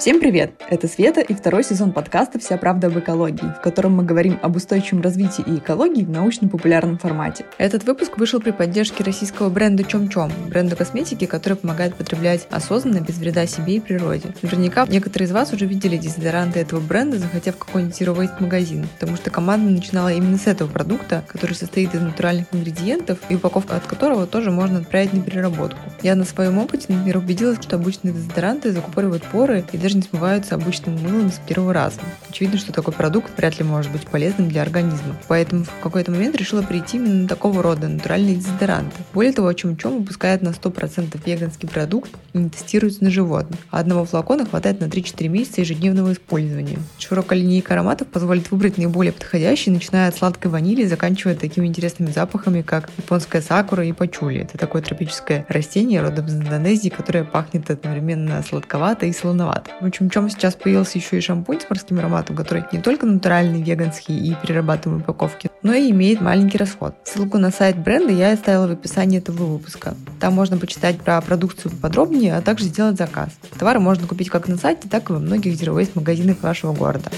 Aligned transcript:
Всем 0.00 0.18
привет! 0.18 0.52
Это 0.70 0.88
Света 0.88 1.20
и 1.20 1.34
второй 1.34 1.62
сезон 1.62 1.92
подкаста 1.92 2.38
«Вся 2.38 2.56
правда 2.56 2.86
об 2.86 2.98
экологии», 2.98 3.54
в 3.58 3.60
котором 3.60 3.96
мы 3.96 4.02
говорим 4.02 4.38
об 4.40 4.56
устойчивом 4.56 5.02
развитии 5.02 5.44
и 5.46 5.58
экологии 5.58 6.04
в 6.04 6.08
научно-популярном 6.08 6.96
формате. 6.96 7.44
Этот 7.58 7.84
выпуск 7.84 8.16
вышел 8.16 8.40
при 8.40 8.52
поддержке 8.52 9.04
российского 9.04 9.50
бренда 9.50 9.82
Чом-Чом, 9.82 10.32
бренда 10.48 10.74
косметики, 10.74 11.26
который 11.26 11.58
помогает 11.58 11.96
потреблять 11.96 12.48
осознанно, 12.50 13.02
без 13.02 13.18
вреда 13.18 13.44
себе 13.46 13.76
и 13.76 13.80
природе. 13.80 14.32
Наверняка 14.40 14.86
некоторые 14.86 15.26
из 15.26 15.32
вас 15.32 15.52
уже 15.52 15.66
видели 15.66 15.98
дезодоранты 15.98 16.60
этого 16.60 16.80
бренда, 16.80 17.18
захотев 17.18 17.58
какой-нибудь 17.58 18.00
Zero 18.00 18.40
магазин, 18.40 18.88
потому 18.98 19.18
что 19.18 19.28
команда 19.28 19.70
начинала 19.70 20.10
именно 20.10 20.38
с 20.38 20.46
этого 20.46 20.68
продукта, 20.68 21.24
который 21.28 21.52
состоит 21.52 21.94
из 21.94 22.00
натуральных 22.00 22.46
ингредиентов 22.52 23.18
и 23.28 23.34
упаковка 23.34 23.76
от 23.76 23.84
которого 23.84 24.26
тоже 24.26 24.50
можно 24.50 24.78
отправить 24.78 25.12
на 25.12 25.20
переработку. 25.20 25.78
Я 26.00 26.14
на 26.14 26.24
своем 26.24 26.56
опыте, 26.56 26.86
например, 26.88 27.18
убедилась, 27.18 27.58
что 27.60 27.76
обычные 27.76 28.14
дезодоранты 28.14 28.72
закупоривают 28.72 29.24
поры 29.24 29.62
и 29.72 29.76
даже 29.76 29.89
даже 29.90 29.96
не 29.96 30.02
смываются 30.08 30.54
обычным 30.54 30.94
мылом 31.02 31.32
с 31.32 31.40
первого 31.48 31.72
раза. 31.72 32.00
Очевидно, 32.28 32.58
что 32.58 32.72
такой 32.72 32.94
продукт 32.94 33.36
вряд 33.36 33.58
ли 33.58 33.64
может 33.64 33.90
быть 33.90 34.06
полезным 34.06 34.48
для 34.48 34.62
организма. 34.62 35.16
Поэтому 35.26 35.64
в 35.64 35.82
какой-то 35.82 36.12
момент 36.12 36.36
решила 36.36 36.62
перейти 36.62 36.98
именно 36.98 37.22
на 37.22 37.28
такого 37.28 37.60
рода 37.60 37.88
натуральные 37.88 38.36
дезодоранты. 38.36 38.96
Более 39.12 39.32
того, 39.32 39.52
чем 39.52 39.76
чем 39.76 39.98
выпускает 39.98 40.42
на 40.42 40.50
100% 40.50 41.20
веганский 41.26 41.68
продукт 41.68 42.10
и 42.32 42.38
не 42.38 42.50
тестируется 42.50 43.02
на 43.02 43.10
животных. 43.10 43.58
А 43.70 43.80
одного 43.80 44.04
флакона 44.04 44.46
хватает 44.46 44.80
на 44.80 44.84
3-4 44.84 45.26
месяца 45.26 45.62
ежедневного 45.62 46.12
использования. 46.12 46.78
Широкая 46.98 47.40
линейка 47.40 47.74
ароматов 47.74 48.06
позволит 48.06 48.50
выбрать 48.52 48.78
наиболее 48.78 49.12
подходящий, 49.12 49.72
начиная 49.72 50.08
от 50.08 50.16
сладкой 50.16 50.52
ванили 50.52 50.82
и 50.82 50.86
заканчивая 50.86 51.34
такими 51.34 51.66
интересными 51.66 52.12
запахами, 52.12 52.62
как 52.62 52.90
японская 52.96 53.42
сакура 53.42 53.84
и 53.84 53.92
пачули. 53.92 54.42
Это 54.42 54.56
такое 54.56 54.82
тропическое 54.82 55.44
растение 55.48 56.00
родом 56.00 56.26
из 56.26 56.34
Индонезии, 56.34 56.90
которое 56.90 57.24
пахнет 57.24 57.68
одновременно 57.70 58.40
сладковато 58.48 59.06
и 59.06 59.12
солоновато. 59.12 59.70
В 59.80 59.86
общем, 59.86 60.10
чем 60.10 60.28
сейчас 60.28 60.54
появился 60.56 60.98
еще 60.98 61.16
и 61.16 61.20
шампунь 61.22 61.60
с 61.60 61.70
морским 61.70 61.98
ароматом, 61.98 62.36
который 62.36 62.64
не 62.70 62.80
только 62.80 63.06
натуральный, 63.06 63.62
веганский 63.62 64.14
и 64.14 64.34
перерабатываемый 64.34 65.02
упаковки, 65.02 65.50
но 65.62 65.72
и 65.72 65.90
имеет 65.90 66.20
маленький 66.20 66.58
расход. 66.58 66.94
Ссылку 67.04 67.38
на 67.38 67.50
сайт 67.50 67.78
бренда 67.78 68.12
я 68.12 68.32
оставила 68.32 68.68
в 68.68 68.72
описании 68.72 69.18
этого 69.18 69.44
выпуска. 69.44 69.94
Там 70.20 70.34
можно 70.34 70.58
почитать 70.58 71.00
про 71.00 71.20
продукцию 71.22 71.72
подробнее, 71.80 72.36
а 72.36 72.42
также 72.42 72.66
сделать 72.66 72.98
заказ. 72.98 73.30
Товары 73.58 73.80
можно 73.80 74.06
купить 74.06 74.28
как 74.28 74.48
на 74.48 74.58
сайте, 74.58 74.86
так 74.88 75.08
и 75.08 75.14
во 75.14 75.18
многих 75.18 75.54
Zero 75.54 75.88
магазинах 75.94 76.42
вашего 76.42 76.74
города. 76.74 77.10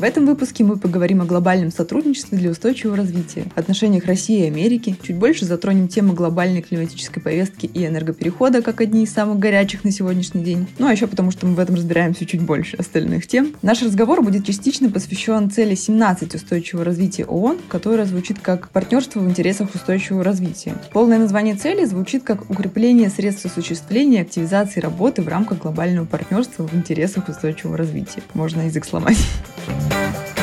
В 0.00 0.02
этом 0.02 0.24
выпуске 0.24 0.64
мы 0.64 0.78
поговорим 0.78 1.20
о 1.20 1.26
глобальном 1.26 1.70
сотрудничестве 1.70 2.38
для 2.38 2.48
устойчивого 2.48 2.96
развития, 2.96 3.44
отношениях 3.54 4.06
России 4.06 4.44
и 4.44 4.46
Америки, 4.46 4.96
чуть 5.02 5.16
больше 5.16 5.44
затронем 5.44 5.88
тему 5.88 6.14
глобальной 6.14 6.62
климатической 6.62 7.22
повестки 7.22 7.66
и 7.66 7.86
энергоперехода 7.86 8.62
как 8.62 8.80
одни 8.80 9.04
из 9.04 9.12
самых 9.12 9.38
горячих 9.38 9.84
на 9.84 9.90
сегодняшний 9.90 10.42
день. 10.42 10.66
Ну 10.78 10.86
а 10.86 10.92
еще 10.92 11.06
потому, 11.06 11.30
что 11.30 11.44
мы 11.44 11.54
в 11.54 11.58
этом 11.58 11.74
разбираемся 11.74 12.24
чуть 12.24 12.40
больше 12.40 12.76
остальных 12.76 13.26
тем. 13.26 13.54
Наш 13.60 13.82
разговор 13.82 14.22
будет 14.22 14.46
частично 14.46 14.90
посвящен 14.90 15.50
цели 15.50 15.74
17 15.74 16.34
устойчивого 16.34 16.82
развития 16.82 17.26
ООН, 17.26 17.58
которая 17.68 18.06
звучит 18.06 18.38
как 18.40 18.70
партнерство 18.70 19.20
в 19.20 19.28
интересах 19.28 19.74
устойчивого 19.74 20.24
развития. 20.24 20.76
Полное 20.94 21.18
название 21.18 21.56
цели 21.56 21.84
звучит 21.84 22.22
как 22.22 22.48
укрепление 22.48 23.10
средств 23.10 23.44
осуществления 23.44 24.22
активизации 24.22 24.80
работы 24.80 25.20
в 25.20 25.28
рамках 25.28 25.58
глобального 25.58 26.06
партнерства 26.06 26.66
в 26.66 26.74
интересах 26.74 27.28
устойчивого 27.28 27.76
развития. 27.76 28.22
Можно 28.32 28.62
язык 28.62 28.86
сломать. 28.86 29.18
Thank 29.90 30.39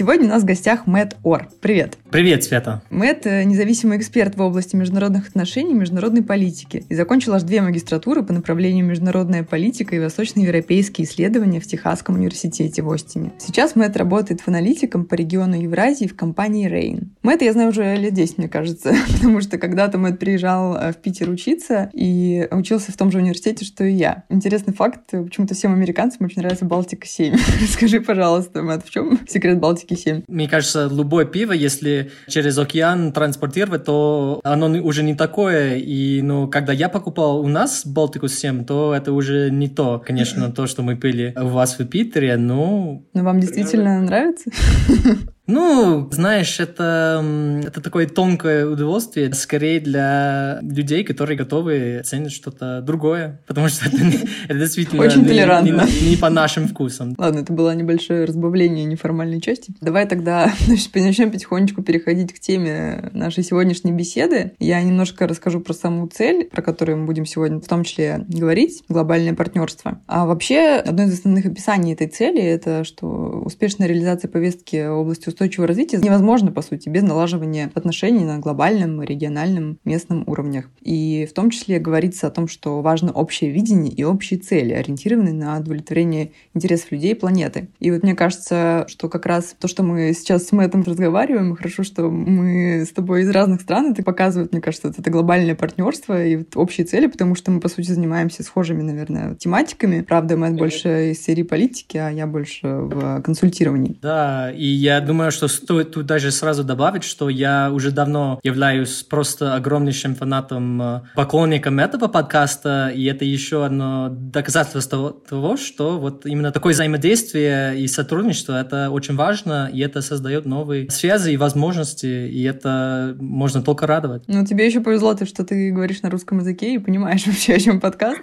Сегодня 0.00 0.24
у 0.24 0.28
нас 0.30 0.44
в 0.44 0.46
гостях 0.46 0.86
Мэтт 0.86 1.18
Ор. 1.24 1.50
Привет. 1.60 1.98
Привет, 2.10 2.42
Света. 2.42 2.80
Мэтт– 2.88 3.26
независимый 3.44 3.98
эксперт 3.98 4.34
в 4.34 4.40
области 4.40 4.74
международных 4.74 5.28
отношений 5.28 5.72
и 5.72 5.74
международной 5.74 6.22
политики 6.22 6.86
и 6.88 6.94
закончил 6.94 7.34
аж 7.34 7.42
две 7.42 7.60
магистратуры 7.60 8.22
по 8.22 8.32
направлению 8.32 8.86
международная 8.86 9.44
политика 9.44 9.94
и 9.94 9.98
восточноевропейские 9.98 11.06
исследования 11.06 11.60
в 11.60 11.66
Техасском 11.66 12.14
университете 12.14 12.80
в 12.80 12.90
Остине. 12.90 13.32
Сейчас 13.36 13.76
Мэтт 13.76 13.98
работает 13.98 14.40
аналитиком 14.46 15.04
по 15.04 15.16
региону 15.16 15.60
Евразии 15.60 16.06
в 16.06 16.16
компании 16.16 16.66
Rain. 16.66 17.08
Мэтт 17.22 17.42
я 17.42 17.52
знаю 17.52 17.68
уже 17.68 17.94
лет 17.96 18.14
10, 18.14 18.38
мне 18.38 18.48
кажется, 18.48 18.94
потому 19.12 19.42
что 19.42 19.58
когда-то 19.58 19.98
Мэтт 19.98 20.18
приезжал 20.18 20.76
э, 20.76 20.92
в 20.92 20.96
Питер 20.96 21.28
учиться 21.28 21.90
и 21.92 22.48
учился 22.50 22.90
в 22.90 22.96
том 22.96 23.12
же 23.12 23.18
университете, 23.18 23.66
что 23.66 23.84
и 23.84 23.92
я. 23.92 24.24
Интересный 24.30 24.72
факт, 24.72 25.10
почему-то 25.10 25.54
всем 25.54 25.74
американцам 25.74 26.24
очень 26.24 26.40
нравится 26.40 26.64
Балтика-7. 26.64 27.38
Скажи, 27.68 28.00
пожалуйста, 28.00 28.62
Мэтт, 28.62 28.86
в 28.86 28.90
чем 28.90 29.20
секрет 29.28 29.60
Балтики 29.60 29.89
Балтики-7. 29.90 30.24
Мне 30.28 30.48
кажется, 30.48 30.88
любое 30.90 31.24
пиво, 31.24 31.52
если 31.52 32.10
через 32.28 32.58
океан 32.58 33.12
транспортировать, 33.12 33.84
то 33.84 34.40
оно 34.44 34.66
уже 34.82 35.02
не 35.02 35.14
такое. 35.14 35.76
И 35.76 36.22
ну, 36.22 36.48
когда 36.48 36.72
я 36.72 36.88
покупал 36.88 37.40
у 37.40 37.48
нас 37.48 37.84
Балтику-7, 37.86 38.64
то 38.64 38.94
это 38.94 39.12
уже 39.12 39.50
не 39.50 39.68
то, 39.68 40.02
конечно, 40.04 40.50
то, 40.52 40.66
что 40.66 40.82
мы 40.82 40.96
пили 40.96 41.34
у 41.36 41.48
вас 41.48 41.78
в 41.78 41.86
Питере, 41.86 42.36
но... 42.36 43.02
Но 43.14 43.24
вам 43.24 43.40
действительно 43.40 44.00
нравится? 44.00 44.50
Ну, 45.50 46.08
знаешь, 46.12 46.60
это, 46.60 47.24
это 47.66 47.80
такое 47.80 48.06
тонкое 48.06 48.66
удовольствие, 48.66 49.32
скорее 49.34 49.80
для 49.80 50.60
людей, 50.62 51.02
которые 51.02 51.36
готовы 51.36 52.02
ценить 52.04 52.32
что-то 52.32 52.82
другое, 52.82 53.40
потому 53.48 53.68
что 53.68 53.88
это, 53.88 53.96
это 54.44 54.58
действительно 54.58 55.02
Очень 55.02 55.24
толерантно. 55.24 55.86
Не, 55.86 56.02
не, 56.02 56.10
не 56.10 56.16
по 56.16 56.30
нашим 56.30 56.68
вкусам. 56.68 57.16
Ладно, 57.18 57.40
это 57.40 57.52
было 57.52 57.74
небольшое 57.74 58.24
разбавление 58.26 58.84
неформальной 58.84 59.40
части. 59.40 59.74
Давай 59.80 60.06
тогда 60.06 60.52
значит, 60.66 60.94
начнем 60.94 61.32
потихонечку 61.32 61.82
переходить 61.82 62.32
к 62.32 62.38
теме 62.38 63.10
нашей 63.12 63.42
сегодняшней 63.42 63.92
беседы. 63.92 64.52
Я 64.60 64.80
немножко 64.82 65.26
расскажу 65.26 65.60
про 65.60 65.72
саму 65.72 66.06
цель, 66.06 66.44
про 66.44 66.62
которую 66.62 66.98
мы 66.98 67.06
будем 67.06 67.26
сегодня 67.26 67.60
в 67.60 67.66
том 67.66 67.82
числе 67.82 68.24
говорить, 68.28 68.84
глобальное 68.88 69.34
партнерство. 69.34 70.00
А 70.06 70.26
вообще, 70.26 70.76
одно 70.76 71.04
из 71.04 71.14
основных 71.14 71.46
описаний 71.46 71.94
этой 71.94 72.06
цели— 72.06 72.40
это 72.42 72.84
что 72.84 73.06
успешная 73.44 73.88
реализация 73.88 74.28
повестки 74.28 74.86
в 74.86 75.00
области 75.00 75.28
устойчивого 75.40 75.68
развития 75.68 75.96
невозможно, 75.96 76.52
по 76.52 76.60
сути, 76.60 76.90
без 76.90 77.02
налаживания 77.02 77.70
отношений 77.74 78.24
на 78.26 78.38
глобальном, 78.38 79.02
региональном, 79.02 79.78
местном 79.86 80.24
уровнях. 80.26 80.66
И 80.82 81.26
в 81.30 81.32
том 81.32 81.48
числе 81.48 81.78
говорится 81.78 82.26
о 82.26 82.30
том, 82.30 82.46
что 82.46 82.82
важно 82.82 83.10
общее 83.10 83.50
видение 83.50 83.90
и 83.90 84.04
общие 84.04 84.38
цели, 84.38 84.74
ориентированные 84.74 85.32
на 85.32 85.58
удовлетворение 85.58 86.32
интересов 86.52 86.92
людей 86.92 87.12
и 87.12 87.14
планеты. 87.14 87.68
И 87.78 87.90
вот 87.90 88.02
мне 88.02 88.14
кажется, 88.14 88.84
что 88.88 89.08
как 89.08 89.24
раз 89.24 89.56
то, 89.58 89.66
что 89.66 89.82
мы 89.82 90.12
сейчас 90.12 90.46
с 90.46 90.52
Мэттом 90.52 90.82
разговариваем, 90.82 91.56
хорошо, 91.56 91.84
что 91.84 92.10
мы 92.10 92.84
с 92.84 92.90
тобой 92.90 93.22
из 93.22 93.30
разных 93.30 93.62
стран, 93.62 93.92
это 93.92 94.02
показывает, 94.02 94.52
мне 94.52 94.60
кажется, 94.60 94.92
это 94.94 95.10
глобальное 95.10 95.54
партнерство 95.54 96.22
и 96.22 96.36
вот 96.36 96.54
общие 96.56 96.86
цели, 96.86 97.06
потому 97.06 97.34
что 97.34 97.50
мы, 97.50 97.60
по 97.60 97.68
сути, 97.68 97.92
занимаемся 97.92 98.42
схожими, 98.42 98.82
наверное, 98.82 99.36
тематиками. 99.36 100.02
Правда, 100.02 100.36
Мэтт 100.36 100.58
больше 100.58 101.12
из 101.12 101.24
серии 101.24 101.44
политики, 101.44 101.96
а 101.96 102.10
я 102.10 102.26
больше 102.26 102.66
в 102.66 103.22
консультировании. 103.22 103.96
Да, 104.02 104.52
и 104.52 104.66
я 104.66 105.00
думаю, 105.00 105.19
думаю, 105.20 105.32
что 105.32 105.48
стоит 105.48 105.90
тут 105.90 106.06
даже 106.06 106.30
сразу 106.30 106.64
добавить, 106.64 107.04
что 107.04 107.28
я 107.28 107.70
уже 107.70 107.90
давно 107.90 108.40
являюсь 108.42 109.02
просто 109.02 109.54
огромнейшим 109.54 110.14
фанатом, 110.14 110.80
э, 110.80 111.00
поклонником 111.14 111.78
этого 111.78 112.08
подкаста, 112.08 112.88
и 112.88 113.04
это 113.04 113.26
еще 113.26 113.66
одно 113.66 114.08
доказательство 114.10 115.12
того, 115.12 115.58
что 115.58 115.98
вот 115.98 116.24
именно 116.24 116.52
такое 116.52 116.72
взаимодействие 116.72 117.78
и 117.78 117.86
сотрудничество, 117.86 118.58
это 118.58 118.88
очень 118.88 119.14
важно, 119.14 119.68
и 119.70 119.80
это 119.80 120.00
создает 120.00 120.46
новые 120.46 120.90
связи 120.90 121.32
и 121.32 121.36
возможности, 121.36 122.06
и 122.06 122.42
это 122.44 123.14
можно 123.20 123.60
только 123.60 123.86
радовать. 123.86 124.22
Ну, 124.26 124.46
тебе 124.46 124.64
еще 124.64 124.80
повезло, 124.80 125.12
ты, 125.12 125.26
что 125.26 125.44
ты 125.44 125.70
говоришь 125.70 126.00
на 126.00 126.08
русском 126.08 126.38
языке 126.38 126.76
и 126.76 126.78
понимаешь 126.78 127.26
вообще, 127.26 127.52
о 127.52 127.60
чем 127.60 127.78
подкаст. 127.78 128.22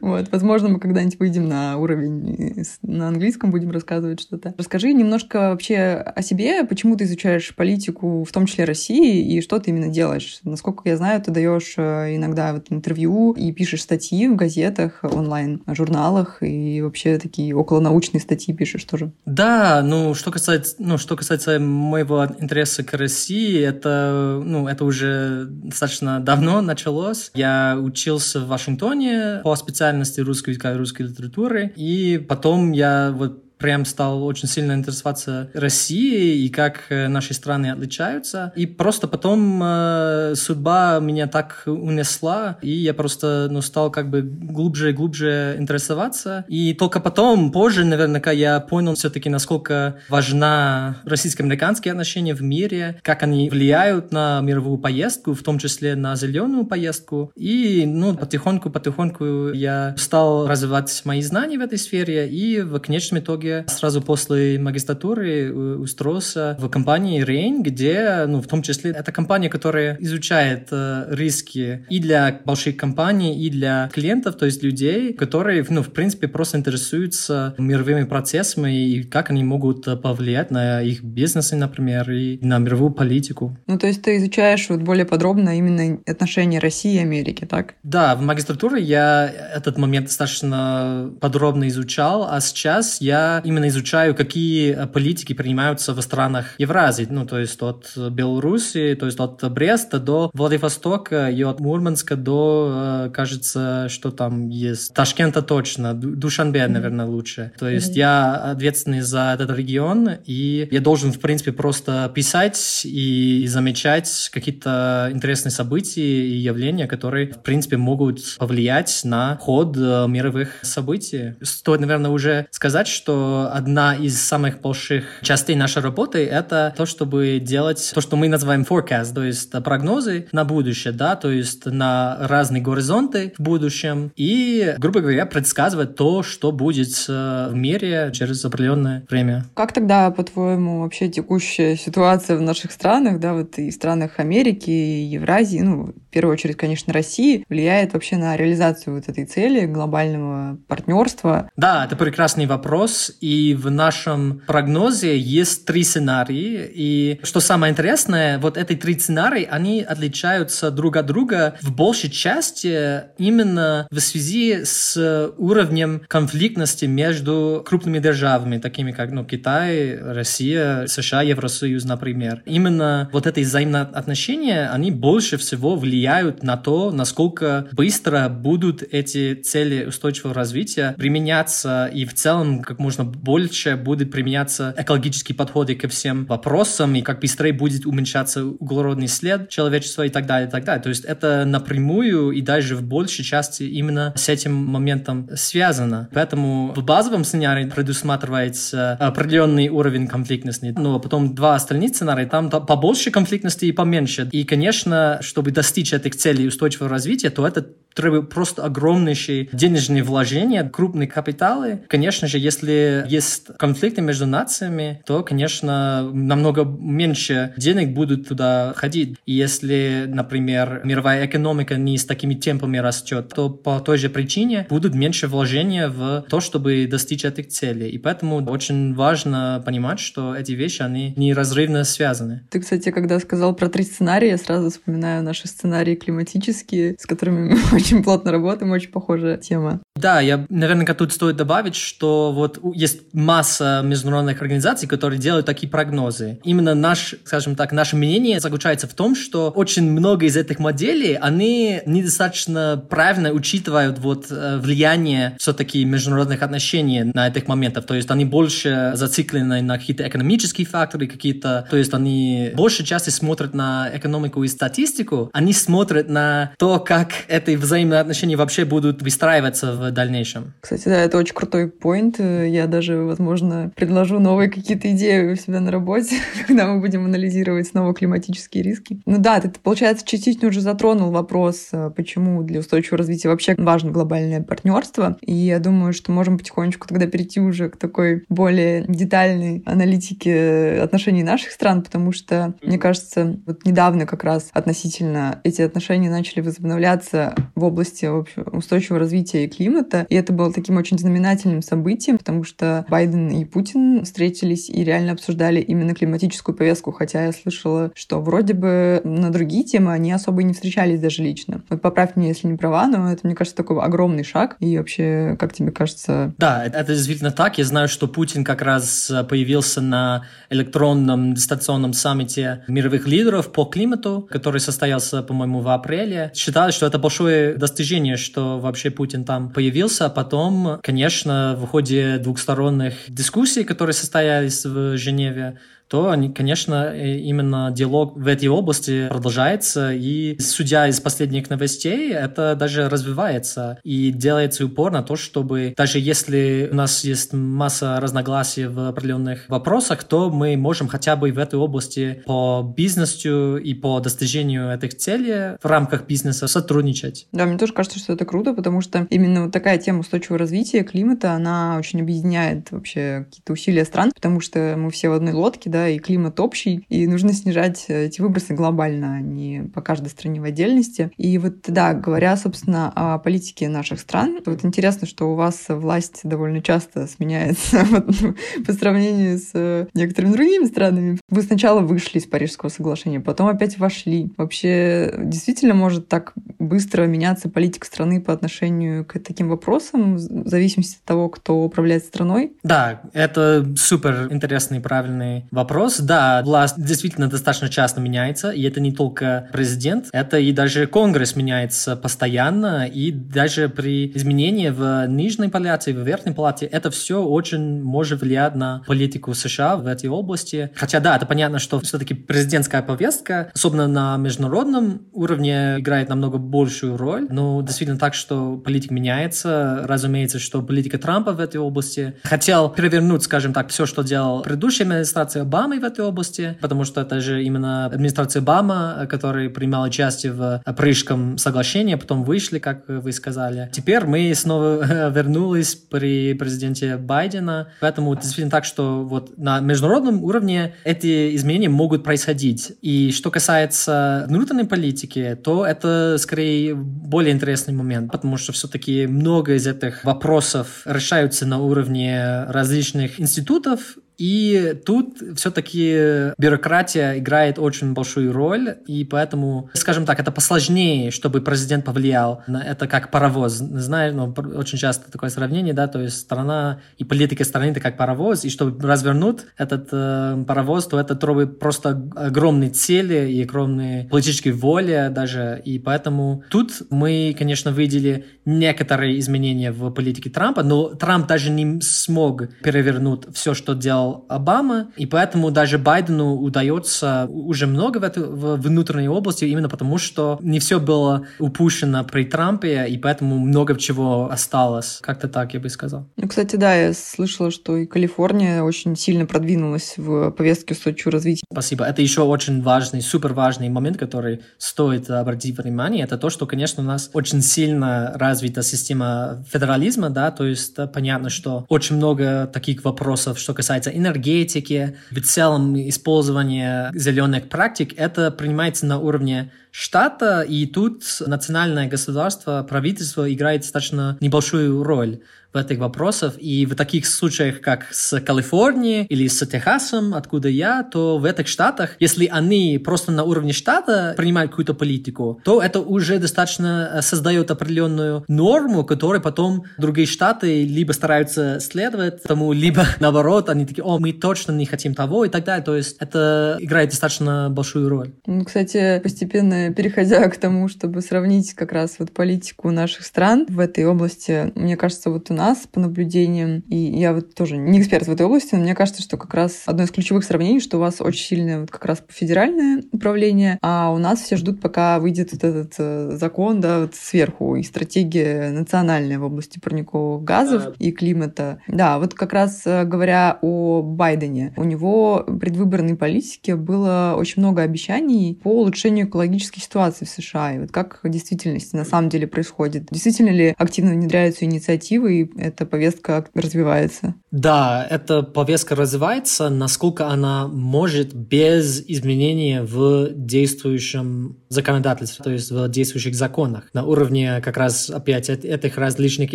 Вот, 0.00 0.32
возможно, 0.32 0.70
мы 0.70 0.80
когда-нибудь 0.80 1.18
выйдем 1.18 1.46
на 1.46 1.76
уровень 1.76 2.64
на 2.80 3.08
английском, 3.08 3.50
будем 3.50 3.70
рассказывать 3.70 4.20
что-то. 4.20 4.54
Расскажи 4.56 4.94
немножко 4.94 5.50
вообще 5.50 6.02
о 6.16 6.22
себе, 6.22 6.37
себе, 6.38 6.64
почему 6.64 6.96
ты 6.96 7.04
изучаешь 7.04 7.54
политику, 7.54 8.24
в 8.24 8.32
том 8.32 8.46
числе 8.46 8.64
России, 8.64 9.36
и 9.36 9.42
что 9.42 9.58
ты 9.58 9.70
именно 9.70 9.88
делаешь. 9.88 10.38
Насколько 10.44 10.88
я 10.88 10.96
знаю, 10.96 11.20
ты 11.20 11.30
даешь 11.30 11.74
э, 11.76 12.16
иногда 12.16 12.52
вот 12.52 12.66
интервью 12.70 13.32
и 13.32 13.50
пишешь 13.52 13.82
статьи 13.82 14.28
в 14.28 14.36
газетах, 14.36 15.00
онлайн, 15.02 15.62
журналах, 15.66 16.38
и 16.42 16.80
вообще 16.80 17.18
такие 17.18 17.54
околонаучные 17.54 18.20
статьи 18.20 18.54
пишешь 18.54 18.84
тоже. 18.84 19.10
Да, 19.26 19.82
ну, 19.82 20.14
что 20.14 20.30
касается, 20.30 20.76
ну, 20.78 20.96
что 20.98 21.16
касается 21.16 21.58
моего 21.58 22.26
интереса 22.38 22.84
к 22.84 22.92
России, 22.94 23.60
это, 23.60 24.40
ну, 24.44 24.68
это 24.68 24.84
уже 24.84 25.46
достаточно 25.48 26.20
давно 26.20 26.60
началось. 26.60 27.30
Я 27.34 27.76
учился 27.80 28.40
в 28.40 28.46
Вашингтоне 28.46 29.40
по 29.42 29.56
специальности 29.56 30.20
русского 30.20 30.50
языка 30.52 30.72
и 30.72 30.76
русской 30.76 31.02
литературы, 31.02 31.72
и 31.74 32.24
потом 32.28 32.72
я 32.72 33.12
вот 33.16 33.47
прям 33.58 33.84
стал 33.84 34.24
очень 34.24 34.48
сильно 34.48 34.72
интересоваться 34.72 35.50
Россией 35.52 36.46
и 36.46 36.48
как 36.48 36.86
э, 36.88 37.08
наши 37.08 37.34
страны 37.34 37.70
отличаются. 37.70 38.52
И 38.56 38.66
просто 38.66 39.08
потом 39.08 39.60
э, 39.62 40.34
судьба 40.36 40.98
меня 41.00 41.26
так 41.26 41.62
унесла, 41.66 42.58
и 42.62 42.70
я 42.70 42.94
просто 42.94 43.48
ну, 43.50 43.60
стал 43.60 43.90
как 43.90 44.10
бы 44.10 44.22
глубже 44.22 44.90
и 44.90 44.92
глубже 44.92 45.56
интересоваться. 45.58 46.44
И 46.48 46.72
только 46.74 47.00
потом, 47.00 47.50
позже, 47.50 47.84
наверное, 47.84 48.22
я 48.32 48.60
понял 48.60 48.94
все-таки, 48.94 49.28
насколько 49.28 49.98
важна 50.08 50.98
российско-американские 51.04 51.92
отношения 51.92 52.34
в 52.34 52.42
мире, 52.42 53.00
как 53.02 53.22
они 53.22 53.50
влияют 53.50 54.12
на 54.12 54.40
мировую 54.40 54.78
поездку, 54.78 55.34
в 55.34 55.42
том 55.42 55.58
числе 55.58 55.96
на 55.96 56.14
зеленую 56.14 56.66
поездку. 56.66 57.32
И 57.34 57.84
ну, 57.86 58.14
потихоньку-потихоньку 58.14 59.52
я 59.52 59.94
стал 59.96 60.46
развивать 60.46 61.02
мои 61.04 61.22
знания 61.22 61.58
в 61.58 61.62
этой 61.62 61.78
сфере, 61.78 62.28
и 62.28 62.60
в 62.60 62.78
конечном 62.78 63.20
итоге 63.20 63.47
сразу 63.66 64.00
после 64.00 64.58
магистратуры 64.58 65.52
устроился 65.52 66.56
в 66.58 66.68
компании 66.68 67.24
Rain, 67.24 67.62
где, 67.62 68.24
ну, 68.26 68.40
в 68.40 68.46
том 68.46 68.62
числе, 68.62 68.90
это 68.90 69.12
компания, 69.12 69.48
которая 69.48 69.96
изучает 70.00 70.68
э, 70.70 71.06
риски 71.10 71.86
и 71.88 71.98
для 72.00 72.40
больших 72.44 72.76
компаний, 72.76 73.44
и 73.44 73.50
для 73.50 73.88
клиентов, 73.92 74.36
то 74.36 74.46
есть 74.46 74.62
людей, 74.62 75.12
которые, 75.12 75.64
ну, 75.68 75.82
в 75.82 75.92
принципе, 75.92 76.28
просто 76.28 76.58
интересуются 76.58 77.54
мировыми 77.58 78.04
процессами 78.04 78.88
и 78.88 79.02
как 79.02 79.30
они 79.30 79.44
могут 79.44 79.84
повлиять 80.02 80.50
на 80.50 80.82
их 80.82 81.02
бизнесы, 81.02 81.56
например, 81.56 82.10
и 82.10 82.38
на 82.44 82.58
мировую 82.58 82.92
политику. 82.92 83.56
Ну, 83.66 83.78
то 83.78 83.86
есть 83.86 84.02
ты 84.02 84.16
изучаешь 84.16 84.68
вот 84.68 84.80
более 84.80 85.04
подробно 85.04 85.56
именно 85.56 85.98
отношения 86.06 86.58
России 86.58 86.94
и 86.94 86.98
Америки, 86.98 87.44
так? 87.44 87.74
Да, 87.82 88.14
в 88.14 88.22
магистратуре 88.22 88.82
я 88.82 89.30
этот 89.54 89.78
момент 89.78 90.06
достаточно 90.06 91.12
подробно 91.20 91.68
изучал, 91.68 92.28
а 92.30 92.40
сейчас 92.40 93.00
я 93.00 93.37
именно 93.44 93.68
изучаю, 93.68 94.14
какие 94.14 94.86
политики 94.86 95.32
принимаются 95.32 95.94
в 95.94 96.00
странах 96.00 96.54
Евразии, 96.58 97.06
ну, 97.10 97.26
то 97.26 97.38
есть 97.38 97.62
от 97.62 97.92
Беларуси, 97.96 98.96
то 98.98 99.06
есть 99.06 99.20
от 99.20 99.50
Бреста 99.52 99.98
до 99.98 100.30
Владивостока 100.34 101.28
и 101.30 101.42
от 101.42 101.60
Мурманска 101.60 102.16
до, 102.16 103.06
э, 103.06 103.10
кажется, 103.10 103.88
что 103.88 104.10
там 104.10 104.48
есть, 104.48 104.94
Ташкента 104.94 105.42
точно, 105.42 105.94
Душанбе, 105.94 106.66
наверное, 106.66 107.06
лучше. 107.06 107.52
То 107.58 107.68
есть 107.68 107.92
mm-hmm. 107.92 107.98
я 107.98 108.34
ответственный 108.34 109.00
за 109.00 109.32
этот 109.34 109.56
регион, 109.56 110.10
и 110.24 110.68
я 110.70 110.80
должен, 110.80 111.12
в 111.12 111.20
принципе, 111.20 111.52
просто 111.52 112.10
писать 112.14 112.82
и 112.84 113.46
замечать 113.48 114.30
какие-то 114.32 115.10
интересные 115.12 115.52
события 115.52 116.26
и 116.26 116.36
явления, 116.36 116.86
которые, 116.86 117.32
в 117.32 117.42
принципе, 117.42 117.76
могут 117.76 118.20
повлиять 118.38 119.00
на 119.04 119.36
ход 119.40 119.76
э, 119.76 120.06
мировых 120.08 120.60
событий. 120.62 121.34
Стоит, 121.42 121.80
наверное, 121.80 122.10
уже 122.10 122.46
сказать, 122.50 122.88
что 122.88 123.27
одна 123.52 123.94
из 123.94 124.20
самых 124.20 124.60
больших 124.60 125.20
частей 125.22 125.56
нашей 125.56 125.82
работы— 125.82 126.24
это 126.26 126.74
то, 126.76 126.86
чтобы 126.86 127.40
делать 127.40 127.92
то, 127.94 128.00
что 128.00 128.16
мы 128.16 128.28
называем 128.28 128.62
forecast, 128.68 129.14
то 129.14 129.22
есть 129.22 129.50
прогнозы 129.62 130.28
на 130.32 130.44
будущее, 130.44 130.92
да, 130.92 131.16
то 131.16 131.30
есть 131.30 131.66
на 131.66 132.16
разные 132.20 132.62
горизонты 132.62 133.32
в 133.38 133.42
будущем 133.42 134.12
и, 134.16 134.74
грубо 134.78 135.00
говоря, 135.00 135.26
предсказывать 135.26 135.96
то, 135.96 136.22
что 136.22 136.52
будет 136.52 136.88
э, 137.08 137.48
в 137.50 137.54
мире 137.54 138.10
через 138.14 138.44
определенное 138.44 139.04
время. 139.08 139.44
Как 139.54 139.72
тогда, 139.72 140.10
по-твоему, 140.10 140.80
вообще 140.80 141.08
текущая 141.08 141.76
ситуация 141.76 142.36
в 142.36 142.40
наших 142.40 142.72
странах, 142.72 143.20
да, 143.20 143.34
вот 143.34 143.58
и 143.58 143.70
странах 143.70 144.18
Америки, 144.18 144.70
и 144.70 145.04
Евразии, 145.04 145.60
ну, 145.60 145.94
в 146.08 146.10
первую 146.10 146.34
очередь, 146.34 146.56
конечно, 146.56 146.92
России, 146.92 147.44
влияет 147.48 147.92
вообще 147.92 148.16
на 148.16 148.36
реализацию 148.36 148.94
вот 148.94 149.08
этой 149.08 149.24
цели 149.24 149.66
глобального 149.66 150.58
партнерства? 150.66 151.50
Да, 151.56 151.84
это 151.84 151.96
прекрасный 151.96 152.46
вопрос, 152.46 153.12
и 153.20 153.54
в 153.54 153.70
нашем 153.70 154.42
прогнозе 154.46 155.18
есть 155.18 155.64
три 155.64 155.84
сценария, 155.84 156.68
и 156.72 157.20
что 157.22 157.40
самое 157.40 157.72
интересное, 157.72 158.38
вот 158.38 158.56
эти 158.56 158.74
три 158.74 158.98
сценария, 158.98 159.46
они 159.50 159.82
отличаются 159.82 160.70
друг 160.70 160.96
от 160.96 161.06
друга 161.06 161.56
в 161.62 161.74
большей 161.74 162.10
части 162.10 163.02
именно 163.18 163.86
в 163.90 163.98
связи 164.00 164.64
с 164.64 165.32
уровнем 165.36 166.02
конфликтности 166.08 166.84
между 166.84 167.62
крупными 167.66 167.98
державами, 167.98 168.58
такими 168.58 168.92
как 168.92 169.10
ну, 169.10 169.24
Китай, 169.24 169.98
Россия, 169.98 170.86
США, 170.86 171.22
Евросоюз, 171.22 171.84
например. 171.84 172.42
Именно 172.44 173.08
вот 173.12 173.26
эти 173.26 173.40
взаимоотношения, 173.40 174.68
они 174.70 174.90
больше 174.90 175.36
всего 175.36 175.76
влияют 175.76 176.42
на 176.42 176.56
то, 176.56 176.90
насколько 176.90 177.68
быстро 177.72 178.28
будут 178.28 178.82
эти 178.82 179.34
цели 179.34 179.86
устойчивого 179.86 180.34
развития 180.34 180.94
применяться 180.98 181.86
и 181.92 182.04
в 182.04 182.14
целом 182.14 182.62
как 182.62 182.78
можно 182.78 183.04
больше 183.16 183.76
будет 183.76 184.10
применяться 184.10 184.74
экологические 184.76 185.36
подходы 185.36 185.74
ко 185.74 185.88
всем 185.88 186.26
вопросам 186.26 186.94
и 186.94 187.02
как 187.02 187.20
быстрее 187.20 187.52
будет 187.52 187.86
уменьшаться 187.86 188.44
углеродный 188.44 189.08
след 189.08 189.48
человечества 189.48 190.06
и 190.06 190.08
так 190.08 190.26
далее, 190.26 190.48
и 190.48 190.50
так 190.50 190.64
далее. 190.64 190.82
То 190.82 190.88
есть 190.88 191.04
это 191.04 191.44
напрямую 191.44 192.30
и 192.30 192.40
даже 192.40 192.76
в 192.76 192.82
большей 192.82 193.24
части 193.24 193.62
именно 193.64 194.12
с 194.16 194.28
этим 194.28 194.54
моментом 194.54 195.28
связано. 195.34 196.08
Поэтому 196.12 196.72
в 196.74 196.84
базовом 196.84 197.24
сценарии 197.24 197.68
предусматривается 197.68 198.92
определенный 198.94 199.68
уровень 199.68 200.06
конфликтности, 200.06 200.74
но 200.76 200.98
потом 201.00 201.34
два 201.34 201.54
остальных 201.54 201.94
сценария, 201.94 202.26
там 202.26 202.50
побольше 202.50 203.10
конфликтности 203.10 203.66
и 203.66 203.72
поменьше. 203.72 204.28
И, 204.32 204.44
конечно, 204.44 205.18
чтобы 205.22 205.50
достичь 205.50 205.92
этих 205.92 206.16
целей 206.16 206.46
устойчивого 206.48 206.88
развития, 206.88 207.30
то 207.30 207.46
это 207.46 207.66
требует 207.98 208.28
просто 208.28 208.64
огромнейшие 208.64 209.48
денежные 209.52 210.04
вложения, 210.04 210.62
крупные 210.62 211.08
капиталы. 211.08 211.80
Конечно 211.88 212.28
же, 212.28 212.38
если 212.38 213.04
есть 213.08 213.46
конфликты 213.58 214.02
между 214.02 214.24
нациями, 214.24 215.02
то, 215.04 215.24
конечно, 215.24 216.08
намного 216.12 216.64
меньше 216.64 217.54
денег 217.56 217.94
будут 217.94 218.28
туда 218.28 218.72
ходить. 218.76 219.16
И 219.26 219.32
если, 219.32 220.04
например, 220.06 220.82
мировая 220.84 221.26
экономика 221.26 221.74
не 221.74 221.98
с 221.98 222.04
такими 222.04 222.34
темпами 222.34 222.78
растет, 222.78 223.32
то 223.34 223.50
по 223.50 223.80
той 223.80 223.98
же 223.98 224.08
причине 224.08 224.68
будут 224.70 224.94
меньше 224.94 225.26
вложения 225.26 225.88
в 225.88 226.24
то, 226.28 226.38
чтобы 226.38 226.86
достичь 226.88 227.24
этих 227.24 227.48
целей. 227.48 227.90
И 227.90 227.98
поэтому 227.98 228.44
очень 228.48 228.94
важно 228.94 229.60
понимать, 229.66 229.98
что 229.98 230.36
эти 230.36 230.52
вещи, 230.52 230.82
они 230.82 231.14
неразрывно 231.16 231.82
связаны. 231.82 232.42
Ты, 232.50 232.60
кстати, 232.60 232.92
когда 232.92 233.18
сказал 233.18 233.56
про 233.56 233.68
три 233.68 233.82
сценария, 233.82 234.28
я 234.28 234.38
сразу 234.38 234.70
вспоминаю 234.70 235.24
наши 235.24 235.48
сценарии 235.48 235.96
климатические, 235.96 236.94
с 236.96 237.04
которыми 237.04 237.54
мы 237.54 237.58
очень 237.72 237.87
плотно 238.04 238.32
работаем, 238.32 238.70
очень 238.72 238.90
похожая 238.90 239.36
тема. 239.36 239.80
Да, 239.96 240.20
я, 240.20 240.46
наверное, 240.48 240.86
тут 240.94 241.12
стоит 241.12 241.36
добавить, 241.36 241.74
что 241.74 242.32
вот 242.32 242.60
есть 242.74 243.12
масса 243.12 243.82
международных 243.84 244.40
организаций, 244.40 244.88
которые 244.88 245.18
делают 245.18 245.46
такие 245.46 245.68
прогнозы. 245.68 246.38
Именно 246.44 246.74
наш, 246.74 247.16
скажем 247.24 247.56
так, 247.56 247.72
наше 247.72 247.96
мнение 247.96 248.38
заключается 248.38 248.86
в 248.86 248.94
том, 248.94 249.16
что 249.16 249.50
очень 249.50 249.90
много 249.90 250.26
из 250.26 250.36
этих 250.36 250.60
моделей, 250.60 251.14
они 251.20 251.80
недостаточно 251.84 252.82
правильно 252.88 253.32
учитывают 253.32 253.98
вот 253.98 254.26
э, 254.30 254.58
влияние 254.58 255.36
все-таки 255.38 255.84
международных 255.84 256.42
отношений 256.42 257.02
на 257.02 257.26
этих 257.26 257.48
моментов. 257.48 257.84
То 257.86 257.94
есть 257.94 258.10
они 258.10 258.24
больше 258.24 258.92
зациклены 258.94 259.62
на 259.62 259.78
какие-то 259.78 260.06
экономические 260.06 260.66
факторы, 260.66 261.08
какие-то, 261.08 261.66
то 261.68 261.76
есть 261.76 261.92
они 261.92 262.52
больше 262.54 262.84
часто 262.84 263.10
смотрят 263.10 263.52
на 263.52 263.90
экономику 263.92 264.44
и 264.44 264.48
статистику, 264.48 265.30
они 265.32 265.52
смотрят 265.52 266.08
на 266.08 266.52
то, 266.56 266.78
как 266.78 267.10
эти 267.26 267.56
взаимные 267.68 268.00
отношения 268.00 268.36
вообще 268.36 268.64
будут 268.64 269.02
выстраиваться 269.02 269.72
в 269.72 269.90
дальнейшем. 269.90 270.54
Кстати, 270.60 270.88
да, 270.88 271.02
это 271.02 271.18
очень 271.18 271.34
крутой 271.34 271.68
поинт. 271.68 272.18
Я 272.18 272.66
даже, 272.66 272.96
возможно, 272.96 273.70
предложу 273.76 274.18
новые 274.18 274.50
какие-то 274.50 274.90
идеи 274.92 275.32
у 275.32 275.36
себя 275.36 275.60
на 275.60 275.70
работе, 275.70 276.16
когда 276.46 276.66
мы 276.66 276.80
будем 276.80 277.04
анализировать 277.04 277.68
снова 277.68 277.94
климатические 277.94 278.64
риски. 278.64 279.00
Ну 279.04 279.18
да, 279.18 279.40
ты, 279.40 279.50
получается, 279.50 280.06
частично 280.06 280.48
уже 280.48 280.60
затронул 280.62 281.10
вопрос, 281.10 281.68
э, 281.72 281.90
почему 281.94 282.42
для 282.42 282.60
устойчивого 282.60 282.98
развития 282.98 283.28
вообще 283.28 283.54
важно 283.58 283.90
глобальное 283.90 284.42
партнерство. 284.42 285.18
И 285.20 285.34
я 285.34 285.58
думаю, 285.58 285.92
что 285.92 286.10
можем 286.10 286.38
потихонечку 286.38 286.88
тогда 286.88 287.06
перейти 287.06 287.40
уже 287.40 287.68
к 287.68 287.76
такой 287.76 288.24
более 288.30 288.84
детальной 288.88 289.62
аналитике 289.66 290.80
отношений 290.82 291.22
наших 291.22 291.50
стран, 291.50 291.82
потому 291.82 292.12
что, 292.12 292.54
мне 292.62 292.78
кажется, 292.78 293.38
вот 293.46 293.66
недавно 293.66 294.06
как 294.06 294.24
раз 294.24 294.48
относительно 294.52 295.40
эти 295.44 295.60
отношения 295.60 296.10
начали 296.10 296.40
возобновляться 296.40 297.34
в 297.58 297.64
области 297.64 298.06
общем, 298.06 298.44
устойчивого 298.52 299.00
развития 299.00 299.44
и 299.44 299.48
климата. 299.48 300.06
И 300.08 300.14
это 300.14 300.32
было 300.32 300.52
таким 300.52 300.76
очень 300.76 300.98
знаменательным 300.98 301.62
событием, 301.62 302.18
потому 302.18 302.44
что 302.44 302.84
Байден 302.88 303.28
и 303.30 303.44
Путин 303.44 304.04
встретились 304.04 304.70
и 304.70 304.84
реально 304.84 305.12
обсуждали 305.12 305.60
именно 305.60 305.94
климатическую 305.94 306.56
повестку, 306.56 306.92
хотя 306.92 307.26
я 307.26 307.32
слышала, 307.32 307.90
что 307.94 308.20
вроде 308.20 308.54
бы 308.54 309.00
на 309.04 309.30
другие 309.30 309.64
темы 309.64 309.92
они 309.92 310.12
особо 310.12 310.42
и 310.42 310.44
не 310.44 310.54
встречались 310.54 311.00
даже 311.00 311.22
лично. 311.22 311.62
Вот 311.68 311.82
поправь 311.82 312.16
меня, 312.16 312.28
если 312.28 312.46
не 312.46 312.56
права, 312.56 312.86
но 312.86 313.10
это, 313.12 313.26
мне 313.26 313.34
кажется, 313.34 313.56
такой 313.56 313.80
огромный 313.80 314.24
шаг. 314.24 314.56
И 314.60 314.78
вообще, 314.78 315.36
как 315.38 315.52
тебе 315.52 315.70
кажется? 315.70 316.34
Да, 316.38 316.64
это 316.64 316.94
действительно 316.94 317.30
так. 317.30 317.58
Я 317.58 317.64
знаю, 317.64 317.88
что 317.88 318.08
Путин 318.08 318.44
как 318.44 318.62
раз 318.62 319.10
появился 319.28 319.80
на 319.80 320.24
электронном 320.50 321.34
дистанционном 321.34 321.92
саммите 321.92 322.62
мировых 322.68 323.06
лидеров 323.06 323.52
по 323.52 323.64
климату, 323.64 324.28
который 324.30 324.60
состоялся, 324.60 325.22
по-моему, 325.22 325.60
в 325.60 325.68
апреле. 325.68 326.32
Считалось, 326.34 326.74
что 326.74 326.86
это 326.86 326.98
большое 326.98 327.47
достижение, 327.56 328.16
что 328.16 328.58
вообще 328.58 328.90
Путин 328.90 329.24
там 329.24 329.50
появился. 329.50 330.06
А 330.06 330.10
потом, 330.10 330.78
конечно, 330.82 331.56
в 331.58 331.66
ходе 331.66 332.18
двухсторонних 332.18 332.94
дискуссий, 333.08 333.64
которые 333.64 333.94
состоялись 333.94 334.64
в 334.64 334.96
Женеве, 334.96 335.58
то, 335.88 336.14
конечно, 336.34 336.92
э, 336.94 337.18
именно 337.18 337.70
диалог 337.74 338.16
в 338.16 338.26
этой 338.26 338.48
области 338.48 339.08
продолжается, 339.08 339.92
и 339.92 340.38
судя 340.38 340.86
из 340.86 341.00
последних 341.00 341.50
новостей, 341.50 342.12
это 342.12 342.54
даже 342.54 342.88
развивается 342.88 343.78
и 343.82 344.10
делается 344.10 344.64
упор 344.64 344.92
на 344.92 345.02
то, 345.02 345.16
чтобы 345.16 345.74
даже 345.76 345.98
если 345.98 346.68
у 346.70 346.74
нас 346.74 347.04
есть 347.04 347.32
масса 347.32 347.98
разногласий 348.00 348.66
в 348.66 348.88
определенных 348.88 349.48
вопросах, 349.48 350.04
то 350.04 350.30
мы 350.30 350.56
можем 350.56 350.88
хотя 350.88 351.16
бы 351.16 351.32
в 351.32 351.38
этой 351.38 351.58
области 351.58 352.22
по 352.26 352.62
бизнесу 352.76 353.56
и 353.56 353.74
по 353.74 354.00
достижению 354.00 354.74
этих 354.74 354.96
целей 354.96 355.56
в 355.60 355.66
рамках 355.66 356.06
бизнеса 356.06 356.48
сотрудничать. 356.48 357.26
Да, 357.32 357.46
мне 357.46 357.58
тоже 357.58 357.72
кажется, 357.72 357.98
что 357.98 358.12
это 358.12 358.24
круто, 358.24 358.52
потому 358.52 358.80
что 358.80 359.06
именно 359.10 359.44
вот 359.44 359.52
такая 359.52 359.78
тема 359.78 360.00
устойчивого 360.00 360.38
развития 360.38 360.82
климата, 360.82 361.32
она 361.32 361.76
очень 361.78 362.00
объединяет 362.00 362.70
вообще 362.70 363.26
какие-то 363.28 363.52
усилия 363.52 363.84
стран, 363.84 364.12
потому 364.14 364.40
что 364.40 364.74
мы 364.76 364.90
все 364.90 365.08
в 365.08 365.12
одной 365.12 365.32
лодке, 365.32 365.70
да, 365.70 365.77
да, 365.78 365.88
и 365.88 365.98
климат 365.98 366.40
общий, 366.40 366.84
и 366.88 367.06
нужно 367.06 367.32
снижать 367.32 367.84
э, 367.86 368.06
эти 368.06 368.20
выбросы 368.20 368.52
глобально, 368.52 369.14
а 369.16 369.20
не 369.20 369.62
по 369.72 369.80
каждой 369.80 370.08
стране 370.08 370.40
в 370.40 370.44
отдельности. 370.44 371.12
И 371.16 371.38
вот, 371.38 371.58
да, 371.68 371.94
говоря, 371.94 372.36
собственно, 372.36 372.92
о 372.96 373.18
политике 373.18 373.68
наших 373.68 374.00
стран, 374.00 374.40
вот 374.44 374.64
интересно, 374.64 375.06
что 375.06 375.30
у 375.30 375.36
вас 375.36 375.66
власть 375.68 376.20
довольно 376.24 376.60
часто 376.62 377.06
сменяется 377.06 377.86
по 378.66 378.72
сравнению 378.72 379.38
с 379.38 379.50
э, 379.54 379.86
некоторыми 379.94 380.32
другими 380.32 380.64
странами. 380.64 381.18
Вы 381.28 381.42
сначала 381.42 381.80
вышли 381.80 382.18
из 382.18 382.26
Парижского 382.26 382.70
соглашения, 382.70 383.20
потом 383.20 383.46
опять 383.46 383.78
вошли. 383.78 384.32
Вообще, 384.36 385.14
действительно 385.16 385.74
может 385.74 386.08
так 386.08 386.32
быстро 386.58 387.04
меняться 387.06 387.48
политика 387.48 387.86
страны 387.86 388.20
по 388.20 388.32
отношению 388.32 389.04
к 389.04 389.20
таким 389.20 389.48
вопросам, 389.48 390.16
в 390.16 390.48
зависимости 390.48 390.96
от 390.96 391.04
того, 391.04 391.28
кто 391.28 391.62
управляет 391.62 392.04
страной? 392.04 392.52
Да, 392.64 393.02
это 393.12 393.64
супер 393.76 394.26
интересный 394.32 394.78
и 394.78 394.80
правильный 394.80 395.44
вопрос 395.52 395.67
вопрос. 395.68 396.00
Да, 396.00 396.42
власть 396.44 396.82
действительно 396.82 397.28
достаточно 397.28 397.68
часто 397.68 398.00
меняется, 398.00 398.50
и 398.50 398.62
это 398.62 398.80
не 398.80 398.90
только 398.90 399.48
президент, 399.52 400.06
это 400.12 400.38
и 400.38 400.52
даже 400.52 400.86
Конгресс 400.86 401.36
меняется 401.36 401.94
постоянно, 401.94 402.86
и 402.86 403.10
даже 403.10 403.68
при 403.68 404.10
изменении 404.14 404.70
в 404.70 405.06
нижней 405.06 405.48
палате, 405.48 405.92
в 405.92 406.06
верхней 406.06 406.32
палате, 406.32 406.64
это 406.64 406.90
все 406.90 407.22
очень 407.22 407.82
может 407.82 408.22
влиять 408.22 408.54
на 408.54 408.82
политику 408.86 409.34
США 409.34 409.76
в 409.76 409.86
этой 409.86 410.08
области. 410.08 410.70
Хотя 410.74 411.00
да, 411.00 411.16
это 411.16 411.26
понятно, 411.26 411.58
что 411.58 411.78
все-таки 411.80 412.14
президентская 412.14 412.80
повестка, 412.80 413.50
особенно 413.54 413.86
на 413.86 414.16
международном 414.16 415.02
уровне, 415.12 415.76
играет 415.78 416.08
намного 416.08 416.38
большую 416.38 416.96
роль. 416.96 417.26
Но 417.28 417.60
действительно 417.60 417.98
так, 417.98 418.14
что 418.14 418.56
политика 418.56 418.94
меняется. 418.94 419.82
Разумеется, 419.84 420.38
что 420.38 420.62
политика 420.62 420.98
Трампа 420.98 421.32
в 421.32 421.40
этой 421.40 421.58
области 421.58 422.14
хотел 422.22 422.70
перевернуть, 422.70 423.22
скажем 423.22 423.52
так, 423.52 423.68
все, 423.68 423.84
что 423.84 424.02
делал 424.02 424.42
предыдущая 424.42 424.86
администрация 424.86 425.44
Обамой 425.58 425.80
в 425.80 425.84
этой 425.84 426.04
области, 426.04 426.56
потому 426.60 426.84
что 426.84 427.00
это 427.00 427.20
же 427.20 427.42
именно 427.42 427.86
администрация 427.86 428.40
Обама, 428.40 429.08
который 429.10 429.50
принимал 429.50 429.82
участие 429.82 430.32
в 430.32 430.62
Парижском 430.64 431.36
соглашении, 431.36 431.94
а 431.94 431.98
потом 431.98 432.22
вышли, 432.22 432.60
как 432.60 432.84
вы 432.86 433.10
сказали. 433.12 433.68
Теперь 433.72 434.04
мы 434.04 434.32
снова 434.36 435.10
вернулись 435.10 435.74
при 435.74 436.34
президенте 436.34 436.96
Байдена, 436.96 437.72
поэтому 437.80 438.14
действительно 438.14 438.52
так, 438.52 438.64
что 438.64 439.04
вот 439.04 439.36
на 439.36 439.58
международном 439.58 440.22
уровне 440.22 440.76
эти 440.84 441.34
изменения 441.34 441.68
могут 441.68 442.04
происходить. 442.04 442.74
И 442.80 443.10
что 443.10 443.32
касается 443.32 444.26
внутренней 444.28 444.64
политики, 444.64 445.36
то 445.42 445.66
это 445.66 446.18
скорее 446.18 446.76
более 446.76 447.34
интересный 447.34 447.74
момент, 447.74 448.12
потому 448.12 448.36
что 448.36 448.52
все-таки 448.52 449.08
много 449.08 449.54
из 449.54 449.66
этих 449.66 450.04
вопросов 450.04 450.82
решаются 450.84 451.46
на 451.46 451.58
уровне 451.58 452.44
различных 452.44 453.18
институтов, 453.18 453.96
и 454.18 454.76
тут 454.84 455.18
все-таки 455.36 456.32
бюрократия 456.36 457.18
играет 457.18 457.58
очень 457.58 457.94
большую 457.94 458.32
роль, 458.32 458.76
и 458.86 459.04
поэтому, 459.04 459.70
скажем 459.74 460.04
так, 460.04 460.18
это 460.18 460.32
посложнее, 460.32 461.12
чтобы 461.12 461.40
президент 461.40 461.84
повлиял 461.84 462.42
на 462.48 462.62
это 462.62 462.88
как 462.88 463.12
паровоз. 463.12 463.52
Знаешь, 463.52 464.12
ну, 464.12 464.34
очень 464.56 464.76
часто 464.76 465.10
такое 465.10 465.30
сравнение, 465.30 465.72
да, 465.72 465.86
то 465.86 466.00
есть 466.00 466.18
страна 466.18 466.80
и 466.96 467.04
политика 467.04 467.44
страны 467.44 467.70
это 467.70 467.80
как 467.80 467.96
паровоз, 467.96 468.44
и 468.44 468.50
чтобы 468.50 468.84
развернуть 468.86 469.42
этот 469.56 469.88
э, 469.92 470.44
паровоз, 470.46 470.88
то 470.88 470.98
это 470.98 471.14
требует 471.14 471.60
просто 471.60 471.90
огромные 472.16 472.70
цели 472.70 473.30
и 473.30 473.42
огромные 473.44 474.08
политические 474.08 474.54
воли 474.54 475.10
даже, 475.12 475.62
и 475.64 475.78
поэтому 475.78 476.42
тут 476.50 476.72
мы, 476.90 477.36
конечно, 477.38 477.70
видели 477.70 478.26
некоторые 478.44 479.20
изменения 479.20 479.70
в 479.70 479.90
политике 479.90 480.28
Трампа, 480.28 480.64
но 480.64 480.88
Трамп 480.88 481.28
даже 481.28 481.50
не 481.50 481.80
смог 481.80 482.48
перевернуть 482.62 483.24
все, 483.32 483.54
что 483.54 483.74
делал 483.74 484.07
делал 484.08 484.26
Обама, 484.28 484.88
и 484.96 485.06
поэтому 485.06 485.50
даже 485.50 485.78
Байдену 485.78 486.36
удается 486.36 487.26
уже 487.28 487.66
много 487.66 487.98
в, 487.98 488.04
этой, 488.04 488.24
в 488.24 488.56
внутренней 488.56 489.08
области, 489.08 489.44
именно 489.44 489.68
потому 489.68 489.98
что 489.98 490.38
не 490.42 490.58
все 490.58 490.80
было 490.80 491.26
упущено 491.38 492.04
при 492.04 492.24
Трампе, 492.24 492.86
и 492.88 492.98
поэтому 492.98 493.38
много 493.38 493.76
чего 493.76 494.30
осталось. 494.30 494.98
Как-то 495.02 495.28
так, 495.28 495.54
я 495.54 495.60
бы 495.60 495.68
сказал. 495.68 496.06
Ну, 496.16 496.28
кстати, 496.28 496.56
да, 496.56 496.74
я 496.74 496.92
слышала, 496.94 497.50
что 497.50 497.76
и 497.76 497.86
Калифорния 497.86 498.62
очень 498.62 498.96
сильно 498.96 499.26
продвинулась 499.26 499.94
в 499.96 500.30
повестке 500.32 500.74
устойчивого 500.74 501.12
развития. 501.12 501.44
Спасибо. 501.52 501.84
Это 501.84 502.02
еще 502.02 502.22
очень 502.22 502.62
важный, 502.62 503.00
супер 503.00 503.32
важный 503.32 503.68
момент, 503.68 503.96
который 503.96 504.40
стоит 504.58 505.10
обратить 505.10 505.56
внимание. 505.58 506.04
Это 506.04 506.18
то, 506.18 506.30
что, 506.30 506.46
конечно, 506.46 506.82
у 506.82 506.86
нас 506.86 507.10
очень 507.12 507.42
сильно 507.42 508.12
развита 508.14 508.62
система 508.62 509.44
федерализма, 509.50 510.10
да, 510.10 510.30
то 510.30 510.44
есть 510.44 510.76
да, 510.76 510.86
понятно, 510.86 511.30
что 511.30 511.64
очень 511.68 511.96
много 511.96 512.48
таких 512.52 512.84
вопросов, 512.84 513.38
что 513.38 513.54
касается 513.54 513.90
энергетики, 513.98 514.96
в 515.10 515.20
целом 515.20 515.76
использование 515.76 516.90
зеленых 516.94 517.48
практик, 517.48 517.92
это 517.96 518.30
принимается 518.30 518.86
на 518.86 518.98
уровне 518.98 519.50
штата, 519.70 520.42
и 520.42 520.66
тут 520.66 521.02
национальное 521.26 521.88
государство, 521.88 522.64
правительство 522.68 523.32
играет 523.32 523.62
достаточно 523.62 524.16
небольшую 524.20 524.82
роль 524.82 525.20
в 525.52 525.56
этих 525.56 525.78
вопросах. 525.78 526.34
И 526.38 526.66
в 526.66 526.74
таких 526.74 527.06
случаях, 527.06 527.60
как 527.60 527.86
с 527.90 528.20
Калифорнией 528.20 529.04
или 529.04 529.26
с 529.28 529.44
Техасом, 529.46 530.14
откуда 530.14 530.48
я, 530.48 530.82
то 530.82 531.18
в 531.18 531.24
этих 531.24 531.48
штатах, 531.48 531.96
если 532.00 532.26
они 532.26 532.80
просто 532.82 533.12
на 533.12 533.24
уровне 533.24 533.52
штата 533.52 534.14
принимают 534.16 534.50
какую-то 534.50 534.74
политику, 534.74 535.40
то 535.44 535.62
это 535.62 535.80
уже 535.80 536.18
достаточно 536.18 536.90
э, 536.94 537.02
создает 537.02 537.50
определенную 537.50 538.24
норму, 538.28 538.84
которой 538.84 539.20
потом 539.20 539.64
другие 539.78 540.06
штаты 540.06 540.64
либо 540.64 540.92
стараются 540.92 541.60
следовать 541.60 542.22
тому, 542.22 542.52
либо 542.52 542.86
наоборот, 543.00 543.48
они 543.48 543.64
такие, 543.64 543.84
о, 543.84 543.98
мы 543.98 544.12
точно 544.12 544.52
не 544.52 544.66
хотим 544.66 544.94
того 544.94 545.24
и 545.24 545.28
так 545.28 545.44
далее. 545.44 545.64
То 545.64 545.76
есть 545.76 545.96
это 545.98 546.56
играет 546.60 546.90
достаточно 546.90 547.48
большую 547.50 547.88
роль. 547.88 548.12
Ну, 548.26 548.44
кстати, 548.44 549.00
постепенно 549.02 549.57
переходя 549.76 550.28
к 550.28 550.36
тому, 550.36 550.68
чтобы 550.68 551.00
сравнить 551.00 551.54
как 551.54 551.72
раз 551.72 551.96
вот 551.98 552.12
политику 552.12 552.70
наших 552.70 553.04
стран 553.04 553.46
в 553.48 553.60
этой 553.60 553.84
области, 553.84 554.52
мне 554.54 554.76
кажется, 554.76 555.10
вот 555.10 555.30
у 555.30 555.34
нас 555.34 555.68
по 555.70 555.80
наблюдениям, 555.80 556.60
и 556.68 556.76
я 556.76 557.12
вот 557.12 557.34
тоже 557.34 557.56
не 557.56 557.80
эксперт 557.80 558.06
в 558.06 558.12
этой 558.12 558.26
области, 558.26 558.54
но 558.54 558.62
мне 558.62 558.74
кажется, 558.74 559.02
что 559.02 559.16
как 559.16 559.34
раз 559.34 559.62
одно 559.66 559.84
из 559.84 559.90
ключевых 559.90 560.24
сравнений, 560.24 560.60
что 560.60 560.78
у 560.78 560.80
вас 560.80 561.00
очень 561.00 561.24
сильное 561.24 561.60
вот 561.60 561.70
как 561.70 561.84
раз 561.84 562.02
федеральное 562.08 562.82
управление, 562.92 563.58
а 563.62 563.92
у 563.92 563.98
нас 563.98 564.20
все 564.20 564.36
ждут, 564.36 564.60
пока 564.60 564.98
выйдет 564.98 565.32
вот 565.32 565.44
этот 565.44 565.74
э, 565.78 566.10
закон, 566.12 566.60
да, 566.60 566.80
вот 566.80 566.94
сверху, 566.94 567.56
и 567.56 567.62
стратегия 567.62 568.50
национальная 568.50 569.18
в 569.18 569.24
области 569.24 569.58
парниковых 569.58 570.22
газов 570.22 570.66
а... 570.68 570.72
и 570.78 570.92
климата. 570.92 571.60
Да, 571.68 571.98
вот 571.98 572.14
как 572.14 572.32
раз 572.32 572.62
э, 572.64 572.84
говоря 572.84 573.38
о 573.42 573.82
Байдене, 573.82 574.52
у 574.56 574.64
него 574.64 575.24
предвыборной 575.40 575.96
политике 575.96 576.56
было 576.56 577.14
очень 577.16 577.42
много 577.42 577.62
обещаний 577.62 578.38
по 578.42 578.60
улучшению 578.60 579.08
экологической 579.48 579.60
ситуации 579.60 580.04
в 580.04 580.08
США. 580.08 580.54
И 580.54 580.58
вот 580.58 580.70
как 580.70 581.00
в 581.02 581.08
действительности 581.08 581.76
на 581.76 581.84
самом 581.84 582.08
деле 582.08 582.26
происходит? 582.26 582.86
Действительно 582.90 583.30
ли 583.30 583.54
активно 583.56 583.92
внедряются 583.92 584.44
инициативы 584.44 585.20
и 585.20 585.40
эта 585.40 585.66
повестка 585.66 586.26
развивается? 586.34 587.14
Да, 587.30 587.86
эта 587.88 588.22
повестка 588.22 588.74
развивается, 588.74 589.48
насколько 589.48 590.08
она 590.08 590.46
может 590.48 591.14
без 591.14 591.82
изменения 591.86 592.62
в 592.62 593.10
действующем 593.12 594.38
законодательстве, 594.48 595.24
то 595.24 595.30
есть 595.30 595.50
в 595.50 595.68
действующих 595.68 596.14
законах. 596.14 596.68
На 596.72 596.84
уровне 596.84 597.40
как 597.42 597.56
раз 597.56 597.90
опять 597.90 598.28
этих 598.28 598.78
различных 598.78 599.34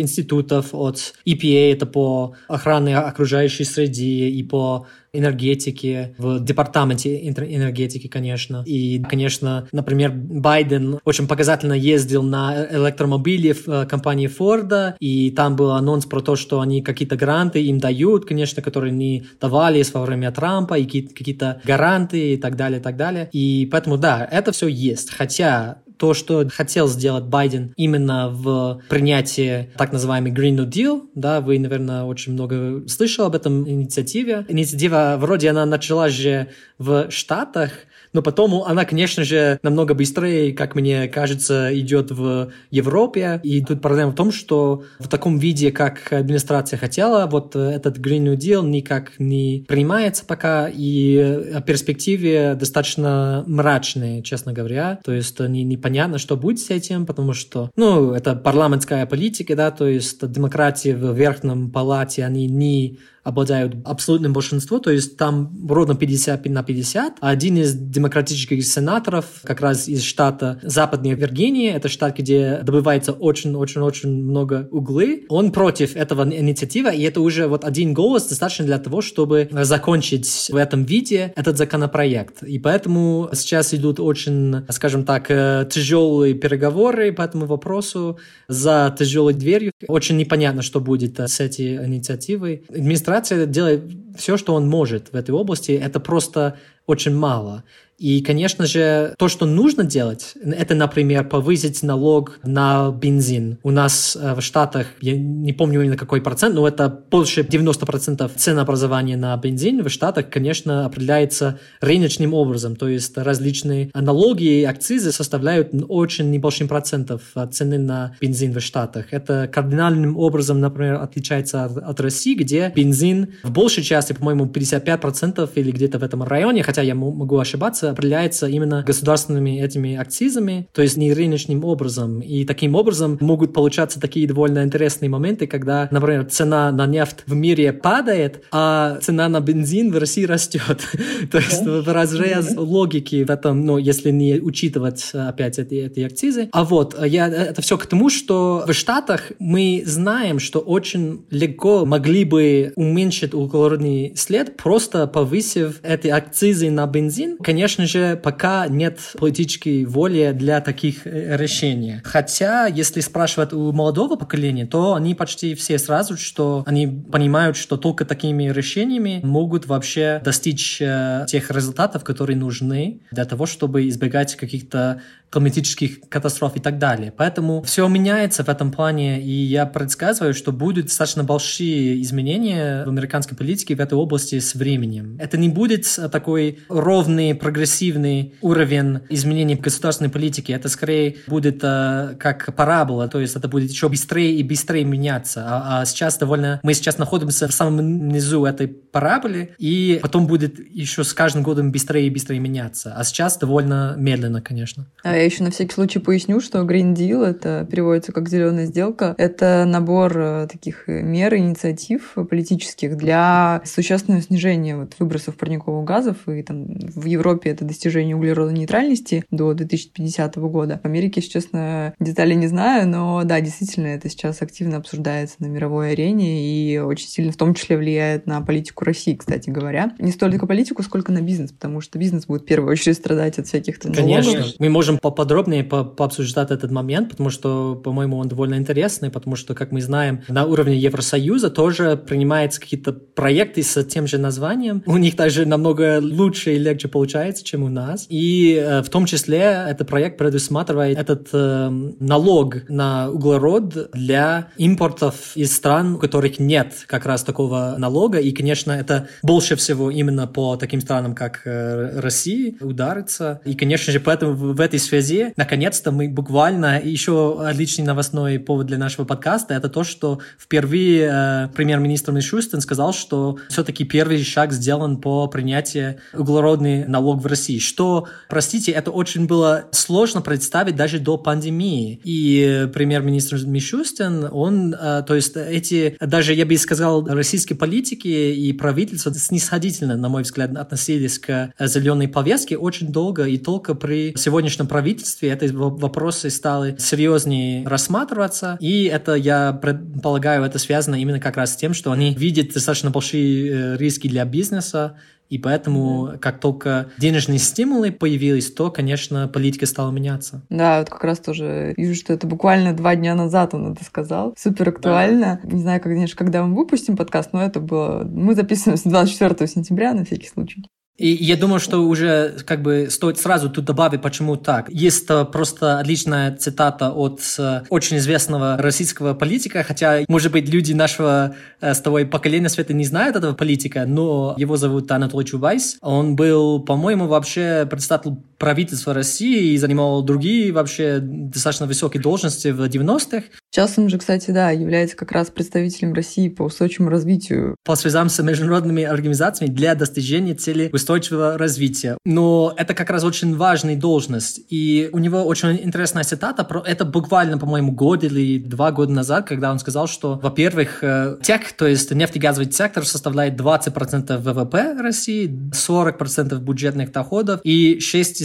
институтов 0.00 0.68
от 0.72 1.14
EPA, 1.26 1.72
это 1.72 1.86
по 1.86 2.34
охране 2.48 2.98
окружающей 2.98 3.64
среды 3.64 4.30
и 4.30 4.42
по 4.42 4.86
энергетики, 5.14 6.14
в 6.18 6.40
департаменте 6.40 7.28
энергетики, 7.28 8.08
конечно. 8.08 8.62
И, 8.66 9.02
конечно, 9.02 9.68
например, 9.72 10.12
Байден 10.12 10.98
очень 11.04 11.26
показательно 11.26 11.72
ездил 11.72 12.22
на 12.22 12.66
электромобиле 12.70 13.54
в 13.54 13.68
э, 13.68 13.86
компании 13.86 14.26
Форда, 14.26 14.96
и 15.00 15.30
там 15.30 15.56
был 15.56 15.72
анонс 15.72 16.06
про 16.06 16.20
то, 16.20 16.36
что 16.36 16.60
они 16.60 16.82
какие-то 16.82 17.16
гранты 17.16 17.62
им 17.62 17.78
дают, 17.78 18.26
конечно, 18.26 18.62
которые 18.62 18.92
не 18.92 19.24
давались 19.40 19.92
во 19.92 20.02
время 20.02 20.32
Трампа, 20.32 20.78
и 20.78 20.84
какие-то 20.84 21.60
гаранты 21.64 22.34
и 22.34 22.36
так 22.36 22.56
далее, 22.56 22.80
и 22.80 22.82
так 22.82 22.96
далее. 22.96 23.28
И 23.32 23.68
поэтому, 23.70 23.96
да, 23.96 24.26
это 24.30 24.52
все 24.52 24.68
есть. 24.68 25.10
Хотя 25.10 25.78
то, 25.96 26.14
что 26.14 26.48
хотел 26.48 26.88
сделать 26.88 27.24
Байден 27.24 27.72
именно 27.76 28.28
в 28.30 28.80
принятии 28.88 29.70
так 29.76 29.92
называемый 29.92 30.32
Green 30.32 30.56
New 30.56 30.68
Deal, 30.68 31.02
да, 31.14 31.40
вы, 31.40 31.58
наверное, 31.58 32.04
очень 32.04 32.32
много 32.32 32.86
слышали 32.88 33.26
об 33.26 33.34
этом 33.34 33.68
инициативе. 33.68 34.44
Инициатива 34.48 35.16
вроде 35.18 35.50
она 35.50 35.64
начала 35.66 36.08
же 36.08 36.48
в 36.78 37.10
Штатах, 37.10 37.70
но 38.14 38.22
потом 38.22 38.62
она, 38.62 38.84
конечно 38.84 39.24
же, 39.24 39.58
намного 39.62 39.92
быстрее, 39.92 40.52
как 40.52 40.76
мне 40.76 41.08
кажется, 41.08 41.68
идет 41.78 42.12
в 42.12 42.52
Европе. 42.70 43.40
И 43.42 43.62
тут 43.62 43.82
проблема 43.82 44.12
в 44.12 44.14
том, 44.14 44.30
что 44.30 44.84
в 45.00 45.08
таком 45.08 45.38
виде, 45.38 45.72
как 45.72 46.12
администрация 46.12 46.78
хотела, 46.78 47.26
вот 47.26 47.56
этот 47.56 47.98
Green 47.98 48.20
New 48.20 48.36
Deal 48.36 48.64
никак 48.64 49.18
не 49.18 49.64
принимается 49.66 50.24
пока, 50.24 50.68
и 50.72 51.18
о 51.18 51.60
перспективе 51.60 52.54
достаточно 52.54 53.42
мрачные, 53.48 54.22
честно 54.22 54.52
говоря. 54.52 55.00
То 55.04 55.12
есть 55.12 55.40
не, 55.40 55.76
непонятно, 55.84 56.18
что 56.18 56.36
будет 56.36 56.60
с 56.60 56.70
этим, 56.70 57.04
потому 57.04 57.34
что, 57.34 57.70
ну, 57.76 58.12
это 58.12 58.34
парламентская 58.34 59.04
политика, 59.04 59.54
да, 59.54 59.70
то 59.70 59.86
есть 59.86 60.26
демократии 60.30 60.90
в 60.90 61.12
верхнем 61.14 61.70
палате, 61.70 62.24
они 62.24 62.46
не 62.46 62.98
обладают 63.24 63.76
абсолютным 63.84 64.32
большинством, 64.32 64.80
то 64.80 64.90
есть 64.90 65.16
там 65.16 65.50
ровно 65.68 65.96
50 65.96 66.44
на 66.46 66.62
50. 66.62 67.16
Один 67.20 67.56
из 67.56 67.74
демократических 67.74 68.64
сенаторов, 68.64 69.26
как 69.42 69.60
раз 69.60 69.88
из 69.88 70.02
штата 70.02 70.60
Западная 70.62 71.14
Виргиния, 71.14 71.74
это 71.74 71.88
штат, 71.88 72.18
где 72.18 72.60
добывается 72.62 73.12
очень-очень-очень 73.12 74.10
много 74.10 74.68
углы, 74.70 75.24
он 75.28 75.50
против 75.50 75.96
этого 75.96 76.22
инициативы, 76.22 76.94
и 76.94 77.02
это 77.02 77.20
уже 77.22 77.48
вот 77.48 77.64
один 77.64 77.94
голос 77.94 78.26
достаточно 78.26 78.66
для 78.66 78.78
того, 78.78 79.00
чтобы 79.00 79.48
закончить 79.50 80.50
в 80.52 80.56
этом 80.56 80.84
виде 80.84 81.32
этот 81.34 81.56
законопроект. 81.56 82.42
И 82.42 82.58
поэтому 82.58 83.30
сейчас 83.32 83.72
идут 83.72 84.00
очень, 84.00 84.66
скажем 84.68 85.04
так, 85.04 85.30
э, 85.30 85.66
тяжелые 85.70 86.34
переговоры 86.34 87.12
по 87.12 87.22
этому 87.22 87.46
вопросу 87.46 88.18
за 88.48 88.94
тяжелой 88.98 89.32
дверью. 89.32 89.72
Очень 89.88 90.18
непонятно, 90.18 90.60
что 90.62 90.80
будет 90.80 91.18
э, 91.20 91.26
с 91.26 91.40
этой 91.40 91.86
инициативой. 91.86 92.64
Администрация 92.68 93.13
администрация 93.16 93.46
делает 93.46 93.84
все, 94.16 94.36
что 94.36 94.54
он 94.54 94.68
может 94.68 95.12
в 95.12 95.16
этой 95.16 95.30
области. 95.32 95.72
Это 95.72 96.00
просто 96.00 96.56
очень 96.86 97.14
мало. 97.14 97.64
И, 97.98 98.22
конечно 98.22 98.66
же, 98.66 99.14
то, 99.18 99.28
что 99.28 99.46
нужно 99.46 99.84
делать, 99.84 100.34
это, 100.42 100.74
например, 100.74 101.28
повысить 101.28 101.82
налог 101.82 102.40
на 102.42 102.90
бензин. 102.90 103.58
У 103.62 103.70
нас 103.70 104.16
э, 104.20 104.34
в 104.34 104.40
Штатах, 104.40 104.88
я 105.00 105.16
не 105.16 105.52
помню 105.52 105.82
именно 105.82 105.96
какой 105.96 106.20
процент, 106.20 106.54
но 106.54 106.66
это 106.66 106.88
больше 106.88 107.42
90% 107.42 108.30
ценообразования 108.36 109.16
на 109.16 109.36
бензин 109.36 109.82
в 109.82 109.88
Штатах, 109.88 110.28
конечно, 110.28 110.86
определяется 110.86 111.60
рыночным 111.80 112.34
образом. 112.34 112.74
То 112.74 112.88
есть 112.88 113.16
различные 113.16 113.90
налоги 113.94 114.60
и 114.60 114.64
акцизы 114.64 115.12
составляют 115.12 115.70
очень 115.88 116.30
небольшим 116.30 116.66
процентов 116.66 117.22
цены 117.52 117.78
на 117.78 118.16
бензин 118.20 118.52
в 118.52 118.60
Штатах. 118.60 119.12
Это 119.12 119.48
кардинальным 119.52 120.16
образом, 120.16 120.60
например, 120.60 120.94
отличается 120.96 121.64
от, 121.64 121.78
от 121.78 122.00
России, 122.00 122.34
где 122.34 122.72
бензин 122.74 123.34
в 123.44 123.52
большей 123.52 123.84
части, 123.84 124.12
по-моему, 124.12 124.46
55% 124.46 125.48
или 125.54 125.70
где-то 125.70 125.98
в 125.98 126.02
этом 126.02 126.24
районе, 126.24 126.62
хотя 126.74 126.82
я 126.82 126.96
могу 126.96 127.38
ошибаться, 127.38 127.90
определяется 127.90 128.48
именно 128.48 128.82
государственными 128.82 129.62
этими 129.62 129.94
акцизами, 129.94 130.66
то 130.72 130.82
есть 130.82 130.96
не 130.96 131.12
рыночным 131.12 131.64
образом. 131.64 132.18
И 132.18 132.44
таким 132.44 132.74
образом 132.74 133.16
могут 133.20 133.52
получаться 133.52 134.00
такие 134.00 134.26
довольно 134.26 134.64
интересные 134.64 135.08
моменты, 135.08 135.46
когда, 135.46 135.86
например, 135.92 136.24
цена 136.24 136.72
на 136.72 136.86
нефть 136.86 137.18
в 137.28 137.34
мире 137.36 137.72
падает, 137.72 138.42
а 138.50 138.98
цена 139.00 139.28
на 139.28 139.40
бензин 139.40 139.92
в 139.92 139.98
России 139.98 140.24
растет. 140.24 140.80
то 141.30 141.38
есть 141.38 141.64
в 141.64 141.88
разрез 141.92 142.56
логики 142.56 143.22
в 143.22 143.30
этом, 143.30 143.64
ну, 143.64 143.78
если 143.78 144.10
не 144.10 144.40
учитывать 144.40 145.12
опять 145.14 145.60
эти, 145.60 145.74
эти 145.74 146.00
акцизы. 146.00 146.48
А 146.50 146.64
вот, 146.64 146.96
я, 147.06 147.28
это 147.28 147.62
все 147.62 147.78
к 147.78 147.86
тому, 147.86 148.10
что 148.10 148.64
в 148.66 148.72
Штатах 148.72 149.30
мы 149.38 149.84
знаем, 149.86 150.40
что 150.40 150.58
очень 150.58 151.24
легко 151.30 151.86
могли 151.86 152.24
бы 152.24 152.72
уменьшить 152.74 153.32
углеродный 153.32 154.14
след, 154.16 154.56
просто 154.56 155.06
повысив 155.06 155.78
эти 155.84 156.08
акцизы 156.08 156.63
на 156.70 156.86
бензин. 156.86 157.38
Конечно, 157.38 157.86
же, 157.86 158.16
пока 158.22 158.68
нет 158.68 158.98
политической 159.18 159.84
воли 159.84 160.32
для 160.34 160.60
таких 160.60 161.06
э, 161.06 161.36
решений. 161.36 162.00
Хотя, 162.04 162.66
если 162.66 163.00
спрашивать 163.00 163.52
у 163.52 163.72
молодого 163.72 164.16
поколения, 164.16 164.66
то 164.66 164.94
они 164.94 165.14
почти 165.14 165.54
все 165.54 165.78
сразу, 165.78 166.16
что 166.16 166.62
они 166.66 166.86
понимают, 166.86 167.56
что 167.56 167.76
только 167.76 168.04
такими 168.04 168.50
решениями 168.50 169.20
могут 169.22 169.66
вообще 169.66 170.20
достичь 170.24 170.80
э, 170.80 171.26
тех 171.28 171.50
результатов, 171.50 172.04
которые 172.04 172.36
нужны 172.36 173.00
для 173.10 173.24
того, 173.24 173.46
чтобы 173.46 173.88
избегать 173.88 174.36
каких-то 174.36 175.02
климатических 175.34 176.08
катастроф 176.08 176.56
и 176.56 176.60
так 176.60 176.78
далее. 176.78 177.12
Поэтому 177.16 177.62
все 177.62 177.88
меняется 177.88 178.44
в 178.44 178.48
этом 178.48 178.70
плане, 178.70 179.20
и 179.20 179.32
я 179.32 179.66
предсказываю, 179.66 180.32
что 180.32 180.52
будут 180.52 180.86
достаточно 180.86 181.24
большие 181.24 182.00
изменения 182.02 182.84
в 182.84 182.88
американской 182.88 183.36
политике 183.36 183.74
в 183.74 183.80
этой 183.80 183.94
области 183.94 184.38
с 184.38 184.54
временем. 184.54 185.16
Это 185.18 185.36
не 185.36 185.48
будет 185.48 185.86
такой 186.12 186.53
ровный, 186.68 187.34
прогрессивный 187.34 188.34
уровень 188.40 189.00
изменений 189.08 189.56
государственной 189.56 190.10
политике. 190.10 190.52
Это 190.52 190.68
скорее 190.68 191.16
будет 191.26 191.60
э, 191.62 192.16
как 192.18 192.54
парабола, 192.54 193.08
то 193.08 193.20
есть 193.20 193.36
это 193.36 193.48
будет 193.48 193.70
еще 193.70 193.88
быстрее 193.88 194.34
и 194.36 194.42
быстрее 194.42 194.84
меняться. 194.84 195.44
А, 195.46 195.80
а 195.80 195.84
сейчас 195.84 196.18
довольно... 196.18 196.60
Мы 196.62 196.74
сейчас 196.74 196.98
находимся 196.98 197.48
в 197.48 197.52
самом 197.52 198.08
низу 198.08 198.44
этой 198.44 198.68
параболы, 198.68 199.50
и 199.58 199.98
потом 200.02 200.26
будет 200.26 200.58
еще 200.58 201.04
с 201.04 201.12
каждым 201.12 201.42
годом 201.42 201.72
быстрее 201.72 202.06
и 202.06 202.10
быстрее 202.10 202.38
меняться. 202.38 202.94
А 202.96 203.04
сейчас 203.04 203.36
довольно 203.38 203.94
медленно, 203.96 204.40
конечно. 204.40 204.86
А 205.02 205.16
я 205.16 205.24
еще 205.24 205.42
на 205.42 205.50
всякий 205.50 205.72
случай 205.72 205.98
поясню, 205.98 206.40
что 206.40 206.60
Green 206.60 206.94
Deal, 206.94 207.24
это 207.24 207.66
переводится 207.70 208.12
как 208.12 208.28
зеленая 208.28 208.66
сделка, 208.66 209.14
это 209.18 209.64
набор 209.66 210.16
э, 210.16 210.48
таких 210.50 210.84
мер, 210.86 211.34
инициатив 211.34 212.14
политических 212.30 212.96
для 212.96 213.62
существенного 213.64 214.22
снижения 214.22 214.76
вот 214.76 214.94
выбросов 214.98 215.36
парниковых 215.36 215.84
газов, 215.84 216.16
и 216.28 216.42
там 216.44 216.66
в 216.68 217.04
Европе 217.06 217.50
это 217.50 217.64
достижение 217.64 218.16
углеродной 218.16 218.60
нейтральности 218.60 219.24
до 219.30 219.54
2050 219.54 220.36
года. 220.36 220.80
В 220.82 220.86
Америке, 220.86 221.20
если 221.20 221.32
честно, 221.32 221.94
деталей 221.98 222.36
не 222.36 222.46
знаю, 222.46 222.88
но 222.88 223.22
да, 223.24 223.40
действительно, 223.40 223.88
это 223.88 224.08
сейчас 224.08 224.42
активно 224.42 224.76
обсуждается 224.76 225.36
на 225.38 225.46
мировой 225.46 225.92
арене 225.92 226.44
и 226.46 226.78
очень 226.78 227.08
сильно 227.08 227.32
в 227.32 227.36
том 227.36 227.54
числе 227.54 227.76
влияет 227.76 228.26
на 228.26 228.40
политику 228.42 228.84
России, 228.84 229.14
кстати 229.14 229.50
говоря. 229.50 229.94
Не 229.98 230.12
столько 230.12 230.46
политику, 230.46 230.82
сколько 230.82 231.12
на 231.12 231.22
бизнес, 231.22 231.52
потому 231.52 231.80
что 231.80 231.98
бизнес 231.98 232.26
будет 232.26 232.42
в 232.42 232.46
первую 232.46 232.72
очередь 232.72 232.96
страдать 232.96 233.38
от 233.38 233.46
всяких 233.46 233.78
там 233.78 233.92
Конечно. 233.92 234.44
Мы 234.58 234.68
можем 234.68 234.98
по 234.98 235.10
поподробнее 235.14 235.62
по 235.62 235.84
пообсуждать 235.84 236.50
этот 236.50 236.72
момент, 236.72 237.10
потому 237.10 237.30
что, 237.30 237.76
по-моему, 237.76 238.18
он 238.18 238.28
довольно 238.28 238.56
интересный, 238.56 239.10
потому 239.10 239.36
что, 239.36 239.54
как 239.54 239.70
мы 239.70 239.80
знаем, 239.80 240.22
на 240.28 240.44
уровне 240.44 240.76
Евросоюза 240.76 241.50
тоже 241.50 241.96
принимаются 241.96 242.60
какие-то 242.60 242.92
проекты 242.92 243.62
с 243.62 243.84
тем 243.84 244.08
же 244.08 244.18
названием. 244.18 244.82
У 244.86 244.96
них 244.96 245.14
даже 245.14 245.46
намного 245.46 246.00
лучше 246.02 246.33
и 246.34 246.58
легче 246.58 246.88
получается, 246.88 247.44
чем 247.44 247.62
у 247.62 247.68
нас. 247.68 248.06
И 248.08 248.54
э, 248.54 248.82
в 248.82 248.88
том 248.88 249.06
числе 249.06 249.66
этот 249.68 249.88
проект 249.88 250.18
предусматривает 250.18 250.98
этот 250.98 251.28
э, 251.32 251.68
налог 252.00 252.68
на 252.68 253.10
углерод 253.10 253.90
для 253.92 254.48
импортов 254.56 255.36
из 255.36 255.54
стран, 255.54 255.94
у 255.94 255.98
которых 255.98 256.38
нет 256.38 256.72
как 256.86 257.06
раз 257.06 257.22
такого 257.22 257.76
налога. 257.78 258.18
И, 258.18 258.32
конечно, 258.32 258.72
это 258.72 259.08
больше 259.22 259.56
всего 259.56 259.90
именно 259.90 260.26
по 260.26 260.56
таким 260.56 260.80
странам, 260.80 261.14
как 261.14 261.42
э, 261.44 262.00
Россия, 262.00 262.54
ударится. 262.60 263.40
И, 263.44 263.54
конечно 263.54 263.92
же, 263.92 264.00
поэтому 264.00 264.34
в 264.34 264.60
этой 264.60 264.78
связи 264.78 265.04
связи, 265.04 265.32
наконец-то 265.36 265.92
мы 265.92 266.08
буквально, 266.08 266.80
еще 266.80 267.40
отличный 267.44 267.84
новостной 267.84 268.38
повод 268.38 268.66
для 268.66 268.78
нашего 268.78 269.04
подкаста, 269.04 269.54
это 269.54 269.68
то, 269.68 269.84
что 269.84 270.20
впервые 270.38 271.10
э, 271.12 271.48
премьер-министр 271.54 272.12
Мишустин 272.12 272.60
сказал, 272.60 272.92
что 272.92 273.38
все-таки 273.48 273.84
первый 273.84 274.22
шаг 274.22 274.52
сделан 274.52 274.98
по 274.98 275.26
принятию 275.26 275.96
углеродный 276.24 276.86
налог 276.86 277.20
в 277.20 277.26
России, 277.26 277.58
что, 277.58 278.08
простите, 278.28 278.72
это 278.72 278.90
очень 278.90 279.26
было 279.26 279.66
сложно 279.70 280.20
представить 280.20 280.76
даже 280.76 280.98
до 280.98 281.16
пандемии. 281.16 282.00
И 282.04 282.68
премьер-министр 282.72 283.44
Мишустин, 283.46 284.28
он, 284.30 284.74
э, 284.74 285.02
то 285.06 285.14
есть 285.14 285.36
эти, 285.36 285.96
даже 286.00 286.34
я 286.34 286.46
бы 286.46 286.56
сказал, 286.56 287.06
российские 287.06 287.56
политики 287.56 288.08
и 288.08 288.52
правительство 288.52 289.12
снисходительно, 289.12 289.96
на 289.96 290.08
мой 290.08 290.22
взгляд, 290.22 290.56
относились 290.56 291.18
к 291.18 291.52
зеленой 291.58 292.08
повестке 292.08 292.56
очень 292.56 292.88
долго, 292.88 293.24
и 293.24 293.38
только 293.38 293.74
при 293.74 294.14
сегодняшнем 294.16 294.66
правительстве 294.66 294.94
правительстве 294.94 295.32
эти 295.32 295.52
вопросы 295.52 296.30
стали 296.30 296.76
серьезнее 296.78 297.66
рассматриваться, 297.66 298.56
и 298.60 298.84
это, 298.84 299.14
я 299.14 299.52
предполагаю, 299.52 300.44
это 300.44 300.58
связано 300.58 300.96
именно 300.96 301.20
как 301.20 301.36
раз 301.36 301.54
с 301.54 301.56
тем, 301.56 301.74
что 301.74 301.92
они 301.92 302.14
видят 302.14 302.52
достаточно 302.52 302.90
большие 302.90 303.74
э, 303.74 303.76
риски 303.76 304.08
для 304.08 304.24
бизнеса, 304.24 304.96
и 305.28 305.38
поэтому, 305.38 306.08
mm 306.08 306.18
как 306.24 306.40
только 306.40 306.90
денежные 306.98 307.38
стимулы 307.38 307.92
появились, 307.92 308.50
то, 308.52 308.70
конечно, 308.70 309.28
политика 309.28 309.66
стала 309.66 309.90
меняться. 309.90 310.42
Да, 310.48 310.78
вот 310.78 310.88
как 310.88 311.04
раз 311.04 311.18
тоже 311.18 311.74
вижу, 311.76 311.94
что 311.94 312.12
это 312.12 312.26
буквально 312.26 312.72
два 312.72 312.94
дня 312.94 313.14
назад 313.14 313.52
он 313.52 313.72
это 313.72 313.84
сказал. 313.84 314.34
Супер 314.38 314.70
актуально. 314.70 315.40
Да. 315.42 315.50
Не 315.50 315.60
знаю, 315.60 315.80
конечно, 315.80 316.16
когда 316.16 316.44
мы 316.44 316.56
выпустим 316.56 316.96
подкаст, 316.96 317.32
но 317.32 317.42
это 317.42 317.60
было... 317.60 318.04
Мы 318.04 318.34
записываем 318.34 318.78
с 318.78 318.82
24 318.82 319.46
сентября 319.48 319.92
на 319.92 320.04
всякий 320.04 320.28
случай. 320.28 320.64
И 320.96 321.08
я 321.08 321.36
думаю, 321.36 321.58
что 321.58 321.78
уже 321.80 322.36
как 322.46 322.62
бы 322.62 322.86
стоит 322.88 323.18
сразу 323.18 323.50
тут 323.50 323.64
добавить, 323.64 324.00
почему 324.00 324.36
так. 324.36 324.70
Есть 324.70 325.06
э, 325.10 325.24
просто 325.24 325.80
отличная 325.80 326.36
цитата 326.36 326.92
от 326.92 327.20
э, 327.36 327.62
очень 327.68 327.96
известного 327.96 328.56
российского 328.58 329.12
политика, 329.14 329.64
хотя, 329.64 330.04
может 330.06 330.30
быть, 330.30 330.48
люди 330.48 330.72
нашего 330.72 331.34
э, 331.60 331.74
с 331.74 331.80
тобой 331.80 332.06
поколения 332.06 332.48
света 332.48 332.74
не 332.74 332.84
знают 332.84 333.16
этого 333.16 333.34
политика, 333.34 333.86
но 333.86 334.36
его 334.38 334.56
зовут 334.56 334.90
Анатолий 334.92 335.26
Чубайс. 335.26 335.78
Он 335.80 336.14
был, 336.14 336.60
по-моему, 336.60 337.08
вообще 337.08 337.66
председатель 337.68 338.12
правительства 338.38 338.94
России 338.94 339.52
и 339.52 339.58
занимал 339.58 340.02
другие 340.02 340.52
вообще 340.52 340.98
достаточно 341.00 341.66
высокие 341.66 342.02
должности 342.02 342.48
в 342.48 342.60
90-х. 342.62 343.24
Сейчас 343.50 343.78
он 343.78 343.88
же, 343.88 343.98
кстати, 343.98 344.30
да, 344.30 344.50
является 344.50 344.96
как 344.96 345.12
раз 345.12 345.30
представителем 345.30 345.92
России 345.92 346.28
по 346.28 346.42
устойчивому 346.42 346.90
развитию. 346.90 347.56
По 347.64 347.76
связям 347.76 348.08
с 348.08 348.22
международными 348.22 348.82
организациями 348.82 349.52
для 349.52 349.74
достижения 349.74 350.34
цели 350.34 350.70
устойчивого 350.72 351.38
развития. 351.38 351.98
Но 352.04 352.54
это 352.56 352.74
как 352.74 352.90
раз 352.90 353.04
очень 353.04 353.36
важная 353.36 353.76
должность. 353.76 354.40
И 354.50 354.88
у 354.92 354.98
него 354.98 355.22
очень 355.24 355.60
интересная 355.62 356.04
цитата 356.04 356.44
про 356.44 356.62
это 356.66 356.84
буквально, 356.84 357.38
по-моему, 357.38 357.72
год 357.72 358.04
или 358.04 358.38
два 358.38 358.72
года 358.72 358.92
назад, 358.92 359.26
когда 359.26 359.50
он 359.50 359.58
сказал, 359.58 359.86
что, 359.86 360.18
во-первых, 360.22 360.82
э, 360.82 361.16
тех, 361.22 361.52
то 361.52 361.66
есть 361.66 361.90
нефтегазовый 361.90 362.50
сектор 362.50 362.84
составляет 362.84 363.40
20% 363.40 364.18
ВВП 364.18 364.74
России, 364.80 365.50
40% 365.52 366.38
бюджетных 366.38 366.92
доходов 366.92 367.40
и 367.44 367.78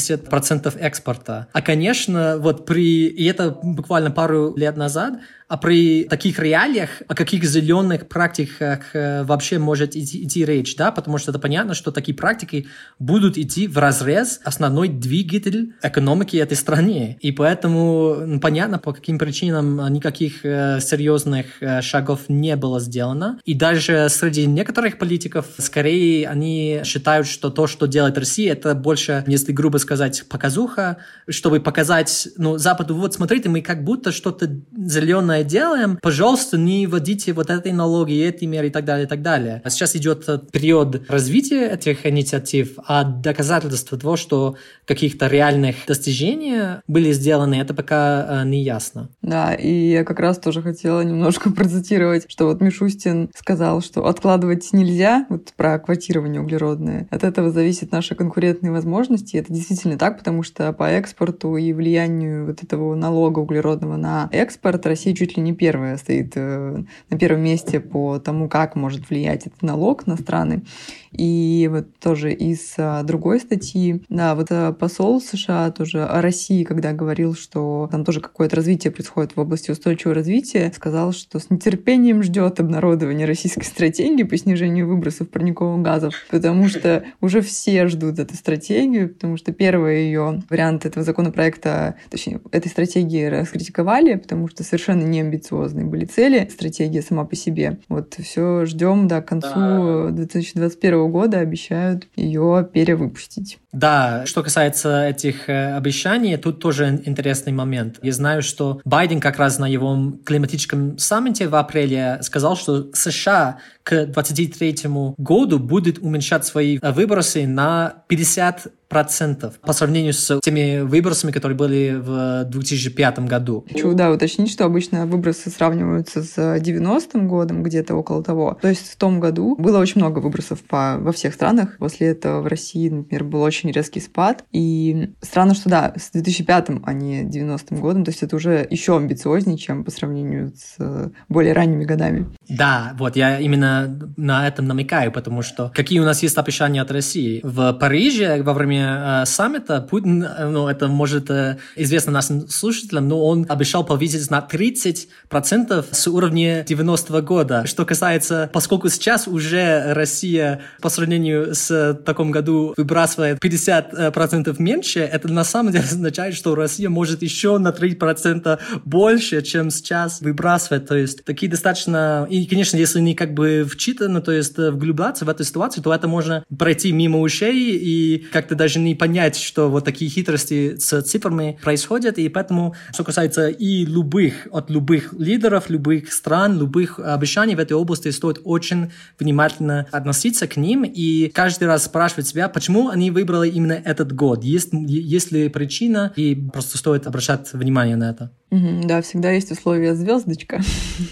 60% 0.10 0.78
экспорта. 0.80 1.48
А, 1.54 1.62
конечно, 1.62 2.38
вот 2.38 2.65
при... 2.65 3.08
И 3.08 3.26
это 3.26 3.58
буквально 3.62 4.12
пару 4.12 4.56
лет 4.56 4.78
назад, 4.78 5.19
а 5.50 5.58
при 5.58 6.04
таких 6.04 6.38
реалиях, 6.38 7.02
о 7.08 7.16
каких 7.16 7.44
зеленых 7.44 8.08
практиках 8.08 8.82
э, 8.94 9.24
вообще 9.24 9.58
может 9.58 9.96
идти, 9.96 10.24
идти 10.24 10.46
речь, 10.46 10.76
да, 10.76 10.92
потому 10.92 11.18
что 11.18 11.32
это 11.32 11.40
понятно, 11.40 11.74
что 11.74 11.92
такие 11.92 12.16
практики 12.16 12.68
будут 13.00 13.36
идти 13.36 13.68
в 13.68 13.80
разрез 13.80 14.40
основной 14.44 14.90
двигатель 14.90 15.74
экономики 15.82 16.38
этой 16.38 16.56
страны. 16.56 17.18
И 17.22 17.32
поэтому 17.32 18.40
понятно, 18.40 18.78
по 18.78 18.94
каким 18.94 19.18
причинам 19.18 19.92
никаких 19.92 20.46
э, 20.46 20.80
серьезных 20.82 21.48
э, 21.62 21.82
шагов 21.82 22.30
не 22.30 22.56
было 22.56 22.80
сделано. 22.80 23.40
И 23.44 23.56
даже 23.56 24.08
среди 24.10 24.46
некоторых 24.46 25.00
политиков, 25.00 25.48
скорее, 25.58 26.30
они 26.30 26.82
считают, 26.84 27.26
что 27.26 27.50
то, 27.50 27.66
что 27.66 27.88
делает 27.88 28.20
Россия, 28.20 28.54
это 28.54 28.76
больше, 28.76 29.24
если 29.26 29.52
грубо 29.52 29.78
сказать, 29.78 30.26
показуха, 30.30 30.98
чтобы 31.28 31.60
показать, 31.60 32.28
ну, 32.38 32.60
Западу, 32.60 32.94
вот 32.94 33.16
смотрите, 33.16 33.50
мы 33.50 33.62
как 33.62 33.84
будто 33.84 34.12
что-то 34.12 34.48
зеленое 34.78 35.38
правильное 35.39 35.43
делаем, 35.43 35.97
пожалуйста, 36.02 36.58
не 36.58 36.88
вводите 36.88 37.34
вот 37.34 37.49
этой 37.49 37.71
налоги, 37.71 38.21
эти 38.23 38.45
меры 38.45 38.67
и 38.67 38.69
так 38.69 38.86
далее, 38.86 39.06
и 39.06 39.10
так 39.10 39.21
далее. 39.21 39.62
А 39.63 39.69
сейчас 39.69 39.95
идет 39.95 40.28
э, 40.28 40.39
период 40.52 41.10
развития 41.10 41.69
этих 41.71 42.06
инициатив, 42.06 42.78
а 42.86 43.04
доказательства 43.04 43.97
того, 43.97 44.15
что 44.15 44.56
каких-то 44.86 45.28
реальных 45.28 45.75
достижений 45.88 46.82
были 46.88 47.12
сделаны, 47.12 47.56
это 47.56 47.73
пока 47.73 48.43
э, 48.43 48.45
не 48.45 48.63
ясно. 48.63 49.10
Да, 49.21 49.54
и 49.54 49.91
я 49.91 50.04
как 50.04 50.19
раз 50.19 50.39
тоже 50.39 50.62
хотела 50.62 51.02
немножко 51.02 51.52
процитировать, 51.56 52.25
что 52.30 52.45
вот 52.45 52.62
Мишустин 52.62 53.30
сказал, 53.36 53.82
что 53.82 54.06
откладывать 54.06 54.69
нельзя, 54.73 55.25
вот 55.30 55.54
про 55.56 55.80
квотирование 55.80 56.41
углеродное. 56.41 57.08
От 57.12 57.23
этого 57.23 57.52
зависит 57.52 57.91
наши 57.91 58.15
конкурентные 58.15 58.71
возможности. 58.71 59.38
Это 59.38 59.54
действительно 59.54 59.97
так, 59.97 60.17
потому 60.17 60.43
что 60.43 60.73
по 60.73 60.89
экспорту 60.89 61.58
и 61.58 61.73
влиянию 61.73 62.45
вот 62.45 62.63
этого 62.63 62.95
налога 62.95 63.39
углеродного 63.39 63.97
на 63.97 64.30
экспорт 64.32 64.86
Россия 64.86 65.13
чуть 65.13 65.29
чуть 65.30 65.38
ли 65.38 65.44
не 65.44 65.54
первая 65.54 65.98
стоит 65.98 66.34
э, 66.36 66.84
на 67.10 67.18
первом 67.18 67.42
месте 67.42 67.80
по 67.80 68.20
тому, 68.20 68.50
как 68.50 68.76
может 68.76 69.10
влиять 69.10 69.48
этот 69.48 69.62
налог 69.62 70.08
на 70.08 70.18
страны. 70.18 70.63
И 71.12 71.67
вот 71.72 71.88
тоже 72.00 72.32
из 72.34 72.74
а, 72.78 73.04
другой 73.04 73.39
статьи, 73.39 74.04
да, 74.10 74.36
вот 74.36 74.48
а, 74.52 74.74
посол 74.74 75.22
США 75.22 75.72
тоже 75.72 76.04
о 76.04 76.22
России, 76.22 76.63
когда 76.63 76.93
говорил, 76.93 77.36
что 77.36 77.88
там 77.91 78.06
тоже 78.06 78.22
какое-то 78.22 78.56
развитие 78.56 78.91
происходит 78.91 79.36
в 79.36 79.39
области 79.39 79.72
устойчивого 79.72 80.15
развития, 80.15 80.72
сказал, 80.76 81.12
что 81.13 81.39
с 81.39 81.50
нетерпением 81.50 82.24
ждет 82.24 82.60
обнародование 82.60 83.26
российской 83.26 83.63
стратегии 83.63 84.24
по 84.24 84.38
снижению 84.38 84.88
выбросов 84.88 85.30
парниковых 85.30 85.82
газов, 85.82 86.13
потому 86.30 86.67
что 86.67 87.04
уже 87.22 87.41
все 87.41 87.88
ждут 87.88 88.19
эту 88.19 88.36
стратегию, 88.36 89.10
потому 89.10 89.38
что 89.38 89.52
первый 89.52 90.04
ее 90.06 90.43
вариант 90.50 90.86
этого 90.86 91.04
законопроекта, 91.04 91.95
точнее, 92.10 92.39
этой 92.52 92.69
стратегии 92.69 93.26
раскритиковали, 93.26 94.15
потому 94.15 94.48
что 94.48 94.63
совершенно 94.63 95.04
не 95.04 95.22
амбициозные 95.22 95.86
были 95.86 96.06
цели, 96.06 96.48
стратегия 96.52 97.02
сама 97.02 97.26
по 97.26 97.36
себе. 97.36 97.80
Вот 97.88 98.15
все 98.15 98.65
ждем, 98.65 99.08
да, 99.08 99.22
к 99.22 99.28
концу 99.28 100.10
2021 100.12 100.99
года 101.08 101.40
обещают 101.40 102.08
ее 102.16 102.68
перевыпустить. 102.72 103.60
Да, 103.72 104.26
что 104.26 104.44
касается 104.44 105.08
этих 105.08 105.48
э, 105.48 105.76
обещаний, 105.76 106.38
тут 106.38 106.60
тоже 106.60 107.02
интересный 107.06 107.54
момент. 107.54 108.00
Я 108.02 108.12
знаю, 108.14 108.42
что 108.42 108.82
Байден 108.84 109.20
как 109.20 109.38
раз 109.38 109.60
на 109.60 109.68
его 109.68 110.14
климатическом 110.26 110.98
саммите 110.98 111.48
в 111.48 111.56
апреле 111.56 112.20
сказал, 112.22 112.56
что 112.56 112.88
США 112.94 113.60
к 113.84 114.06
2023 114.06 114.90
году 115.18 115.60
будет 115.60 116.00
уменьшать 116.00 116.46
свои 116.46 116.80
выбросы 116.82 117.48
на 117.48 118.04
50 118.08 118.68
процентов 118.89 119.60
по 119.60 119.71
сравнению 119.73 120.13
с 120.13 120.39
теми 120.41 120.82
выбросами, 120.82 121.32
которые 121.32 121.56
были 121.56 121.95
в 121.97 122.43
2005 122.45 123.19
году. 123.19 123.65
Хочу, 123.71 123.93
да, 123.93 124.12
уточнить, 124.12 124.52
что 124.52 124.65
обычно 124.65 125.06
выбросы 125.06 125.49
сравниваются 125.49 126.23
с 126.23 126.38
90-м 126.38 127.28
годом, 127.28 127.63
где-то 127.63 127.95
около 127.95 128.23
того. 128.23 128.58
То 128.62 128.67
есть 128.67 128.91
в 128.91 128.97
том 128.97 129.19
году 129.19 129.56
было 129.58 129.78
очень 129.80 130.02
много 130.02 130.19
выбросов 130.19 130.62
по, 130.62 130.97
во 130.99 131.12
всех 131.12 131.36
странах. 131.36 131.78
После 131.78 132.08
этого 132.08 132.41
в 132.41 132.47
России, 132.47 132.89
например, 132.89 133.23
был 133.23 133.41
очень 133.41 133.71
резкий 133.71 133.99
спад. 133.99 134.43
И 134.52 135.13
странно, 135.21 135.54
что 135.54 135.69
да, 135.69 135.93
с 135.95 136.12
2005 136.12 136.69
а 136.84 136.93
не 136.93 137.23
90-м 137.23 137.80
годом, 137.80 138.04
то 138.04 138.10
есть 138.10 138.23
это 138.23 138.36
уже 138.36 138.65
еще 138.69 138.97
амбициознее, 138.97 139.58
чем 139.58 139.84
по 139.84 139.91
сравнению 139.91 140.52
с 140.56 141.12
более 141.30 141.54
ранними 141.54 141.86
годами. 141.86 142.25
Да, 142.49 142.93
вот 142.97 143.15
я 143.15 143.39
именно 143.39 143.99
на 144.17 144.47
этом 144.47 144.65
намекаю, 144.65 145.12
потому 145.12 145.43
что 145.43 145.71
какие 145.75 145.99
у 145.99 146.06
нас 146.06 146.23
есть 146.23 146.38
обещания 146.38 146.82
от 146.82 146.91
России? 146.91 147.41
В 147.43 147.73
Париже 147.73 148.41
во 148.41 148.54
время 148.54 148.79
э, 148.80 149.26
саммита 149.26 149.82
Путин, 149.82 150.24
э, 150.24 150.50
ну, 150.50 150.68
это 150.68 150.88
может 150.88 151.30
э, 151.30 151.58
известно 151.76 152.12
нашим 152.12 152.48
слушателям, 152.48 153.08
но 153.08 153.26
он 153.26 153.46
обещал 153.50 153.84
повысить 153.84 154.30
на 154.30 154.39
30% 154.39 155.86
с 155.92 156.08
уровня 156.08 156.63
90-го 156.63 157.22
года. 157.22 157.65
Что 157.65 157.86
касается, 157.86 158.50
поскольку 158.54 158.89
сейчас 158.89 159.28
уже 159.28 159.94
Россия 159.94 160.62
по 160.82 160.89
сравнению 160.89 161.56
с 161.56 162.00
таком 162.06 162.32
году 162.32 162.74
выбрасывает 162.78 163.44
50% 163.44 164.56
меньше, 164.60 165.00
это 165.00 165.28
на 165.28 165.44
самом 165.44 165.72
деле 165.72 165.86
означает, 165.86 166.36
что 166.36 166.54
Россия 166.54 166.89
может 166.89 167.22
еще 167.22 167.58
на 167.58 167.70
3% 167.70 168.60
больше, 168.86 169.42
чем 169.42 169.72
сейчас 169.72 170.22
выбрасывать. 170.22 170.86
То 170.88 170.96
есть 170.96 171.24
такие 171.24 171.50
достаточно... 171.50 172.28
И, 172.30 172.46
конечно, 172.46 172.78
если 172.78 173.00
не 173.00 173.15
как 173.15 173.34
бы 173.34 173.68
вчитаны, 173.70 174.22
то 174.22 174.32
есть 174.32 174.58
вглубляться 174.58 175.26
в 175.26 175.30
эту 175.30 175.44
ситуацию, 175.44 175.84
то 175.84 175.94
это 175.94 176.08
можно 176.08 176.44
пройти 176.58 176.92
мимо 176.92 177.20
ушей 177.20 177.78
и 177.78 178.28
как-то 178.32 178.56
даже 178.56 178.68
даже 178.69 178.79
не 178.79 178.93
понять, 178.93 179.36
что 179.36 179.67
вот 179.67 179.84
такие 179.84 180.12
хитрости 180.12 180.77
с 180.77 181.01
цифрами 181.01 181.58
происходят, 181.63 182.19
и 182.19 182.29
поэтому, 182.29 182.75
что 182.93 183.03
касается 183.03 183.47
и 183.47 183.84
любых, 183.84 184.47
от 184.51 184.69
любых 184.69 185.12
лидеров, 185.17 185.71
любых 185.71 186.13
стран, 186.13 186.60
любых 186.60 186.99
обещаний 186.99 187.55
в 187.55 187.60
этой 187.60 187.73
области, 187.73 188.12
стоит 188.12 188.39
очень 188.43 188.91
внимательно 189.17 189.88
относиться 189.91 190.45
к 190.45 190.55
ним 190.55 190.84
и 190.84 191.29
каждый 191.29 191.67
раз 191.67 191.86
спрашивать 191.86 192.27
себя, 192.27 192.47
почему 192.47 192.89
они 192.89 193.10
выбрали 193.10 193.49
именно 193.49 193.73
этот 193.73 194.13
год, 194.13 194.43
есть, 194.43 194.69
есть 194.71 195.32
ли 195.32 195.49
причина, 195.49 196.13
и 196.15 196.36
просто 196.36 196.77
стоит 196.77 197.08
обращать 197.08 197.51
внимание 197.53 197.95
на 197.95 198.12
это. 198.12 198.32
Угу, 198.51 198.88
да, 198.88 199.01
всегда 199.01 199.29
есть 199.32 199.51
условия 199.51 199.93
звездочка, 199.93 200.60